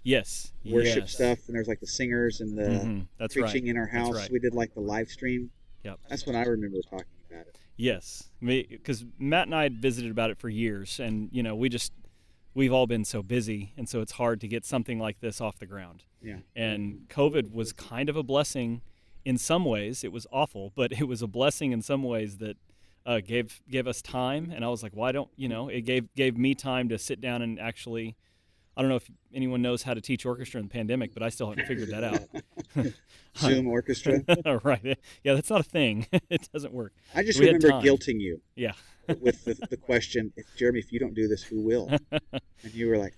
yes 0.02 0.52
worship 0.64 1.00
yes. 1.02 1.12
stuff, 1.12 1.38
and 1.46 1.54
there's 1.54 1.68
like 1.68 1.80
the 1.80 1.86
singers 1.86 2.40
and 2.40 2.56
the 2.56 2.62
Mhm, 2.62 3.06
that's 3.18 3.34
preaching 3.34 3.64
right 3.64 3.70
in 3.70 3.76
our 3.76 3.86
house. 3.86 4.14
right. 4.14 4.30
We 4.32 4.38
did 4.38 4.54
like 4.54 4.72
the 4.74 4.80
live 4.80 5.08
stream. 5.08 5.50
Yep. 5.84 6.00
That's 6.08 6.26
when 6.26 6.34
I 6.36 6.42
remember 6.44 6.78
talking 6.90 7.06
about 7.30 7.46
it. 7.46 7.56
Yes, 7.76 8.30
because 8.40 9.04
Matt 9.18 9.46
and 9.46 9.54
I 9.54 9.64
had 9.64 9.82
visited 9.82 10.10
about 10.10 10.30
it 10.30 10.38
for 10.38 10.48
years, 10.48 10.98
and 10.98 11.28
you 11.32 11.42
know, 11.42 11.54
we 11.54 11.68
just 11.68 11.92
we've 12.56 12.72
all 12.72 12.86
been 12.86 13.04
so 13.04 13.22
busy, 13.22 13.74
and 13.76 13.86
so 13.86 14.00
it's 14.00 14.12
hard 14.12 14.40
to 14.40 14.48
get 14.48 14.64
something 14.64 14.98
like 14.98 15.20
this 15.20 15.40
off 15.40 15.58
the 15.58 15.66
ground. 15.66 16.04
Yeah. 16.22 16.38
And 16.56 17.06
COVID 17.10 17.52
was 17.52 17.72
kind 17.72 18.08
of 18.08 18.16
a 18.16 18.22
blessing 18.22 18.80
in 19.26 19.36
some 19.36 19.64
ways. 19.64 20.02
It 20.02 20.10
was 20.10 20.26
awful, 20.32 20.72
but 20.74 20.92
it 20.92 21.06
was 21.06 21.20
a 21.20 21.26
blessing 21.26 21.72
in 21.72 21.82
some 21.82 22.02
ways 22.02 22.38
that 22.38 22.56
uh, 23.04 23.20
gave 23.20 23.60
gave 23.70 23.86
us 23.86 24.00
time. 24.00 24.50
And 24.52 24.64
I 24.64 24.68
was 24.68 24.82
like, 24.82 24.92
why 24.94 25.12
don't 25.12 25.28
you 25.36 25.48
know? 25.48 25.68
It 25.68 25.82
gave 25.82 26.12
gave 26.16 26.36
me 26.38 26.54
time 26.54 26.88
to 26.88 26.98
sit 26.98 27.20
down 27.20 27.42
and 27.42 27.60
actually. 27.60 28.16
I 28.76 28.82
don't 28.82 28.90
know 28.90 28.96
if 28.96 29.10
anyone 29.34 29.62
knows 29.62 29.82
how 29.82 29.94
to 29.94 30.00
teach 30.00 30.26
orchestra 30.26 30.60
in 30.60 30.66
the 30.66 30.72
pandemic, 30.72 31.14
but 31.14 31.22
I 31.22 31.30
still 31.30 31.48
haven't 31.48 31.66
figured 31.66 31.88
that 31.90 32.04
out. 32.04 32.92
Zoom 33.38 33.66
orchestra. 33.68 34.22
right? 34.64 34.98
Yeah, 35.24 35.34
that's 35.34 35.48
not 35.48 35.60
a 35.60 35.64
thing. 35.64 36.06
it 36.28 36.48
doesn't 36.52 36.74
work. 36.74 36.92
I 37.14 37.22
just 37.22 37.40
We 37.40 37.46
remember 37.46 37.68
guilting 37.86 38.20
you 38.20 38.40
Yeah. 38.54 38.72
with 39.20 39.44
the, 39.44 39.54
the 39.70 39.76
question, 39.78 40.32
if 40.36 40.44
Jeremy, 40.56 40.80
if 40.80 40.92
you 40.92 40.98
don't 40.98 41.14
do 41.14 41.26
this, 41.26 41.42
who 41.42 41.60
will? 41.62 41.88
And 42.10 42.74
you 42.74 42.88
were 42.88 42.98
like, 42.98 43.14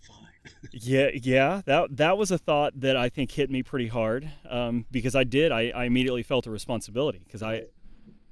fine. 0.00 0.70
Yeah, 0.72 1.10
yeah, 1.12 1.60
that 1.66 1.96
that 1.96 2.16
was 2.16 2.30
a 2.30 2.38
thought 2.38 2.78
that 2.80 2.96
I 2.96 3.08
think 3.10 3.30
hit 3.30 3.50
me 3.50 3.62
pretty 3.62 3.88
hard 3.88 4.30
um, 4.48 4.86
because 4.90 5.14
I 5.14 5.24
did. 5.24 5.52
I, 5.52 5.70
I 5.70 5.84
immediately 5.84 6.22
felt 6.22 6.46
a 6.46 6.50
responsibility 6.50 7.20
because 7.24 7.42
I, 7.42 7.64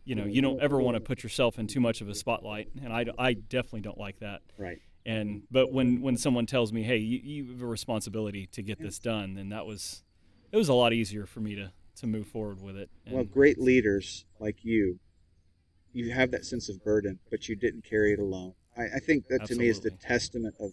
you 0.04 0.14
know, 0.14 0.24
you 0.24 0.40
don't 0.42 0.60
ever 0.62 0.80
want 0.80 0.94
to 0.94 1.00
put 1.00 1.22
yourself 1.22 1.58
in 1.58 1.66
too 1.66 1.80
much 1.80 2.00
of 2.00 2.08
a 2.08 2.14
spotlight, 2.14 2.68
and 2.82 2.92
I, 2.92 3.06
I 3.18 3.34
definitely 3.34 3.82
don't 3.82 3.98
like 3.98 4.20
that. 4.20 4.40
Right. 4.56 4.80
And 5.04 5.42
but 5.50 5.72
when 5.72 6.00
when 6.00 6.16
someone 6.16 6.46
tells 6.46 6.72
me, 6.72 6.82
hey, 6.82 6.98
you, 6.98 7.20
you 7.22 7.52
have 7.52 7.62
a 7.62 7.66
responsibility 7.66 8.46
to 8.52 8.62
get 8.62 8.80
this 8.80 8.98
done, 8.98 9.34
then 9.34 9.48
that 9.48 9.66
was 9.66 10.04
it 10.52 10.56
was 10.56 10.68
a 10.68 10.74
lot 10.74 10.92
easier 10.92 11.26
for 11.26 11.40
me 11.40 11.54
to 11.56 11.72
to 11.96 12.06
move 12.06 12.26
forward 12.26 12.62
with 12.62 12.76
it. 12.76 12.88
And, 13.06 13.14
Well, 13.14 13.24
great 13.24 13.58
leaders 13.58 14.24
like 14.38 14.64
you, 14.64 14.98
you 15.92 16.10
have 16.12 16.30
that 16.30 16.44
sense 16.44 16.68
of 16.68 16.82
burden, 16.84 17.18
but 17.30 17.48
you 17.48 17.56
didn't 17.56 17.84
carry 17.84 18.12
it 18.12 18.18
alone. 18.18 18.54
I, 18.76 18.84
I 18.84 18.98
think 18.98 19.26
that 19.28 19.44
to 19.46 19.56
me 19.56 19.68
is 19.68 19.80
the 19.80 19.90
testament 19.90 20.54
of 20.58 20.70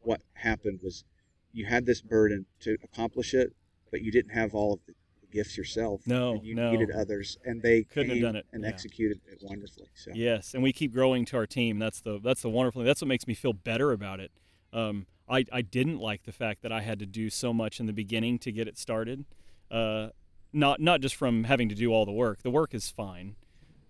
what 0.00 0.20
happened 0.34 0.80
was 0.82 1.04
you 1.52 1.66
had 1.66 1.84
this 1.84 2.00
burden 2.00 2.46
to 2.60 2.76
accomplish 2.82 3.34
it, 3.34 3.52
but 3.90 4.02
you 4.02 4.10
didn't 4.10 4.32
have 4.32 4.54
all 4.54 4.72
of 4.74 4.80
the 4.86 4.94
gifts 5.30 5.56
yourself. 5.56 6.02
No, 6.06 6.40
you 6.42 6.54
no. 6.54 6.70
needed 6.70 6.90
others, 6.90 7.38
and 7.44 7.62
they 7.62 7.84
Couldn't 7.84 8.10
have 8.10 8.20
done 8.20 8.36
it, 8.36 8.46
and 8.52 8.62
yeah. 8.62 8.68
executed 8.68 9.20
it 9.26 9.38
wonderfully. 9.42 9.88
So 9.94 10.10
Yes, 10.14 10.54
and 10.54 10.62
we 10.62 10.72
keep 10.72 10.92
growing 10.92 11.24
to 11.26 11.36
our 11.36 11.46
team. 11.46 11.78
That's 11.78 12.00
the 12.00 12.18
that's 12.22 12.42
the 12.42 12.50
wonderful 12.50 12.80
thing. 12.80 12.86
That's 12.86 13.00
what 13.00 13.08
makes 13.08 13.26
me 13.26 13.34
feel 13.34 13.52
better 13.52 13.92
about 13.92 14.20
it. 14.20 14.30
Um, 14.72 15.06
I 15.28 15.44
I 15.52 15.62
didn't 15.62 15.98
like 15.98 16.24
the 16.24 16.32
fact 16.32 16.62
that 16.62 16.72
I 16.72 16.80
had 16.80 16.98
to 17.00 17.06
do 17.06 17.30
so 17.30 17.52
much 17.52 17.80
in 17.80 17.86
the 17.86 17.92
beginning 17.92 18.38
to 18.40 18.52
get 18.52 18.68
it 18.68 18.78
started. 18.78 19.24
Uh, 19.70 20.08
not 20.52 20.80
not 20.80 21.00
just 21.00 21.14
from 21.14 21.44
having 21.44 21.68
to 21.68 21.74
do 21.74 21.92
all 21.92 22.06
the 22.06 22.12
work. 22.12 22.42
The 22.42 22.50
work 22.50 22.74
is 22.74 22.90
fine, 22.90 23.36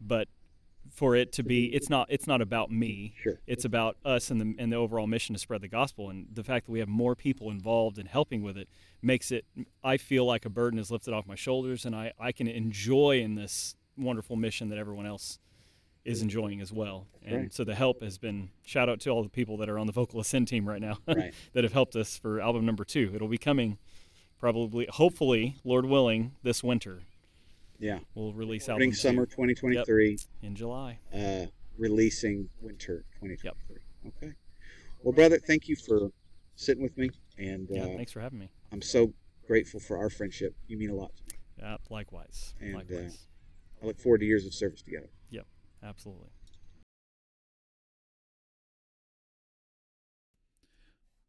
but 0.01 0.29
for 0.99 1.15
it 1.15 1.33
to 1.35 1.43
be, 1.45 1.67
it's 1.75 1.89
not 1.89 2.09
it's 2.11 2.27
not 2.27 2.41
about 2.43 2.71
me. 2.71 3.15
sure, 3.23 3.39
It's 3.47 3.65
about 3.65 3.97
us 4.05 4.31
and 4.31 4.41
the 4.41 4.55
and 4.59 4.73
the 4.73 4.77
overall 4.77 5.07
mission 5.07 5.35
to 5.35 5.39
spread 5.39 5.61
the 5.63 5.69
gospel. 5.69 6.11
And 6.11 6.27
the 6.33 6.43
fact 6.45 6.67
that 6.67 6.73
we 6.73 6.81
have 6.81 6.89
more 6.89 7.15
people 7.15 7.51
involved 7.51 7.99
in 7.99 8.07
helping 8.07 8.43
with 8.43 8.59
it 8.59 8.69
makes 9.01 9.31
it. 9.31 9.45
I 9.83 9.97
feel 9.97 10.25
like 10.27 10.45
a 10.45 10.51
burden 10.51 10.79
is 10.79 10.91
lifted 10.91 11.15
off 11.15 11.27
my 11.27 11.37
shoulders, 11.37 11.85
and 11.87 11.95
I 11.95 12.13
I 12.19 12.33
can 12.33 12.49
enjoy 12.49 13.21
in 13.21 13.37
this 13.37 13.77
wonderful 13.97 14.37
mission 14.37 14.69
that 14.71 14.79
everyone 14.79 15.07
else 15.07 15.39
is 16.05 16.21
enjoying 16.23 16.61
as 16.61 16.73
well. 16.73 17.07
And 17.25 17.37
Right. 17.37 17.53
so 17.53 17.65
the 17.65 17.75
help 17.75 18.03
has 18.03 18.19
been 18.19 18.51
shout 18.65 18.89
out 18.89 18.99
to 19.01 19.11
all 19.11 19.23
the 19.23 19.29
people 19.29 19.57
that 19.59 19.69
are 19.69 19.79
on 19.79 19.87
the 19.87 19.93
vocal 19.93 20.19
ascend 20.21 20.49
team 20.49 20.67
right 20.69 20.81
now 20.81 20.99
right. 21.07 21.33
that 21.53 21.65
have 21.65 21.73
helped 21.75 21.95
us 21.97 22.17
for 22.19 22.41
album 22.41 22.65
number 22.67 22.85
two. 22.85 23.13
It'll 23.15 23.29
be 23.29 23.39
coming 23.39 23.79
probably, 24.39 24.87
hopefully, 24.91 25.57
Lord 25.65 25.85
willing, 25.85 26.33
this 26.43 26.63
winter. 26.65 27.03
Yeah. 27.79 28.01
We'll 28.15 28.33
release 28.33 28.65
Spring, 28.65 28.81
album 28.81 28.95
summer 28.95 29.27
two 29.27 29.31
2023, 29.37 30.19
in 30.43 30.55
July. 30.55 30.99
uh, 31.15 31.47
releasing 31.79 32.49
winter 32.61 33.05
2023. 33.21 33.77
Yep. 34.05 34.15
Okay. 34.23 34.33
Well, 35.03 35.13
brother, 35.13 35.39
thank 35.39 35.69
you 35.69 35.77
for 35.77 36.11
sitting 36.57 36.83
with 36.83 36.97
me, 36.99 37.11
and 37.39 37.69
Yeah, 37.71 37.85
uh, 37.85 37.97
thanks 37.97 38.11
for 38.13 38.21
having 38.21 38.41
me. 38.41 38.51
I'm 38.73 38.83
so 38.83 39.13
grateful 39.47 39.79
for 39.79 39.97
our 39.99 40.11
friendship. 40.11 40.57
You 40.67 40.77
mean 40.77 40.91
a 40.91 40.95
lot 40.95 41.15
to 41.17 41.23
me. 41.35 41.39
Yeah, 41.59 41.77
likewise. 41.89 42.55
And, 42.61 42.75
uh, 42.75 42.79
likewise. 42.79 43.27
I 43.83 43.87
look 43.87 44.01
forward 44.01 44.19
to 44.19 44.27
years 44.27 44.45
of 44.45 44.55
service 44.55 44.83
together. 44.83 45.09
Yep. 45.31 45.47
Absolutely. 45.85 46.31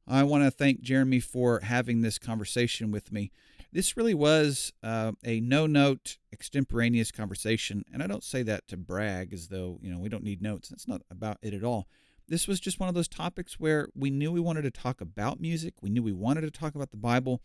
I 0.07 0.23
want 0.23 0.43
to 0.43 0.49
thank 0.51 0.81
Jeremy 0.81 1.19
for 1.19 1.59
having 1.59 2.01
this 2.01 2.17
conversation 2.17 2.89
with 2.89 3.11
me. 3.11 3.31
This 3.71 3.95
really 3.95 4.15
was 4.15 4.73
uh, 4.81 5.11
a 5.23 5.39
no 5.41 5.67
note, 5.67 6.17
extemporaneous 6.33 7.11
conversation. 7.11 7.83
And 7.93 8.01
I 8.01 8.07
don't 8.07 8.23
say 8.23 8.41
that 8.43 8.67
to 8.69 8.77
brag 8.77 9.33
as 9.33 9.49
though, 9.49 9.79
you 9.81 9.91
know, 9.91 9.99
we 9.99 10.09
don't 10.09 10.23
need 10.23 10.41
notes. 10.41 10.69
That's 10.69 10.87
not 10.87 11.01
about 11.11 11.37
it 11.41 11.53
at 11.53 11.63
all. 11.63 11.87
This 12.27 12.47
was 12.47 12.59
just 12.59 12.79
one 12.79 12.89
of 12.89 12.95
those 12.95 13.07
topics 13.07 13.59
where 13.59 13.89
we 13.95 14.09
knew 14.09 14.31
we 14.31 14.39
wanted 14.39 14.63
to 14.63 14.71
talk 14.71 15.01
about 15.01 15.39
music. 15.39 15.75
We 15.81 15.89
knew 15.89 16.03
we 16.03 16.13
wanted 16.13 16.41
to 16.41 16.51
talk 16.51 16.75
about 16.75 16.91
the 16.91 16.97
Bible, 16.97 17.41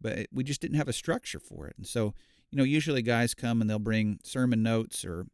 but 0.00 0.26
we 0.32 0.44
just 0.44 0.60
didn't 0.60 0.76
have 0.76 0.88
a 0.88 0.92
structure 0.92 1.40
for 1.40 1.66
it. 1.66 1.74
And 1.76 1.86
so, 1.86 2.14
you 2.50 2.56
know, 2.58 2.64
usually 2.64 3.02
guys 3.02 3.34
come 3.34 3.60
and 3.60 3.68
they'll 3.68 3.78
bring 3.78 4.20
sermon 4.22 4.62
notes 4.62 5.04
or 5.04 5.26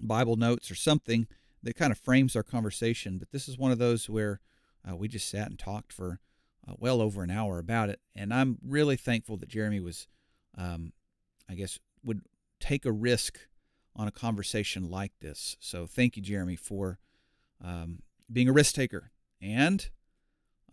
Bible 0.00 0.36
notes 0.36 0.70
or 0.70 0.74
something 0.74 1.26
that 1.62 1.76
kind 1.76 1.90
of 1.92 1.98
frames 1.98 2.36
our 2.36 2.42
conversation. 2.42 3.18
But 3.18 3.30
this 3.30 3.48
is 3.48 3.58
one 3.58 3.72
of 3.72 3.78
those 3.78 4.08
where 4.08 4.40
uh, 4.88 4.96
we 4.96 5.08
just 5.08 5.28
sat 5.28 5.48
and 5.48 5.58
talked 5.58 5.92
for 5.92 6.20
uh, 6.68 6.74
well 6.78 7.00
over 7.00 7.22
an 7.22 7.30
hour 7.30 7.58
about 7.58 7.88
it, 7.88 8.00
and 8.14 8.32
I'm 8.32 8.58
really 8.64 8.96
thankful 8.96 9.36
that 9.38 9.48
Jeremy 9.48 9.80
was, 9.80 10.06
um, 10.56 10.92
I 11.48 11.54
guess, 11.54 11.78
would 12.04 12.22
take 12.60 12.84
a 12.84 12.92
risk 12.92 13.38
on 13.94 14.06
a 14.06 14.12
conversation 14.12 14.90
like 14.90 15.12
this. 15.20 15.56
So 15.60 15.86
thank 15.86 16.16
you, 16.16 16.22
Jeremy, 16.22 16.56
for 16.56 16.98
um, 17.64 18.00
being 18.30 18.48
a 18.48 18.52
risk 18.52 18.74
taker. 18.74 19.10
And 19.40 19.88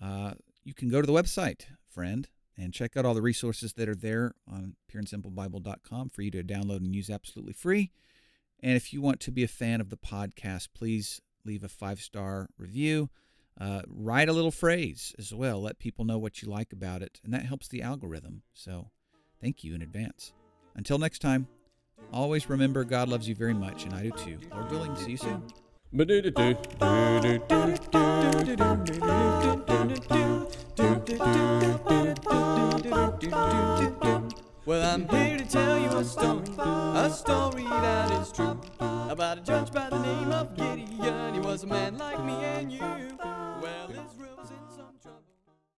uh, 0.01 0.34
you 0.63 0.73
can 0.73 0.89
go 0.89 1.01
to 1.01 1.08
the 1.08 1.13
website, 1.13 1.65
friend, 1.88 2.27
and 2.58 2.73
check 2.73 2.95
out 2.95 3.06
all 3.06 3.13
the 3.13 3.21
resources 3.21 3.73
that 3.73 3.89
are 3.89 3.95
there 3.95 4.36
on 4.47 4.75
pureandsimplebible.com 4.91 6.10
for 6.10 6.21
you 6.21 6.32
to 6.32 6.43
download 6.43 6.77
and 6.77 6.95
use 6.95 7.10
absolutely 7.10 7.53
free. 7.53 7.91
And 8.62 8.75
if 8.75 8.93
you 8.93 9.01
want 9.01 9.19
to 9.21 9.32
be 9.32 9.43
a 9.43 9.47
fan 9.47 9.82
of 9.82 9.89
the 9.89 9.97
podcast, 9.97 10.69
please 10.75 11.21
leave 11.45 11.63
a 11.63 11.69
five 11.69 11.99
star 11.99 12.49
review. 12.58 13.10
Uh, 13.59 13.81
write 13.87 14.29
a 14.29 14.33
little 14.33 14.51
phrase 14.51 15.13
as 15.19 15.33
well. 15.33 15.61
Let 15.61 15.79
people 15.79 16.05
know 16.05 16.17
what 16.17 16.41
you 16.41 16.49
like 16.49 16.73
about 16.73 17.01
it, 17.01 17.21
and 17.23 17.33
that 17.33 17.45
helps 17.45 17.67
the 17.67 17.81
algorithm. 17.81 18.41
So, 18.53 18.89
thank 19.39 19.63
you 19.63 19.75
in 19.75 19.81
advance. 19.81 20.33
Until 20.75 20.97
next 20.97 21.19
time, 21.19 21.47
always 22.11 22.49
remember 22.49 22.83
God 22.83 23.09
loves 23.09 23.27
you 23.27 23.35
very 23.35 23.53
much, 23.53 23.85
and 23.85 23.93
I 23.93 24.03
do 24.03 24.11
too. 24.11 24.39
Lord 24.51 24.71
willing, 24.71 24.95
see 24.95 25.11
you 25.11 25.17
soon. 25.17 25.43
Well, 34.65 34.93
I'm 34.93 35.07
here 35.09 35.37
to 35.37 35.45
tell 35.45 35.77
you 35.77 35.89
a 35.89 36.03
story, 36.03 36.43
a 36.57 37.09
story 37.11 37.63
that 37.63 38.11
is 38.21 38.31
true. 38.31 38.59
About 38.79 39.37
a 39.37 39.41
judge 39.41 39.71
by 39.71 39.89
the 39.89 39.99
name 39.99 40.31
of 40.31 40.55
Gideon. 40.55 41.33
He 41.35 41.39
was 41.39 41.63
a 41.63 41.67
man 41.67 41.97
like 41.97 42.23
me 42.23 42.33
and 42.33 42.71
you. 42.71 43.13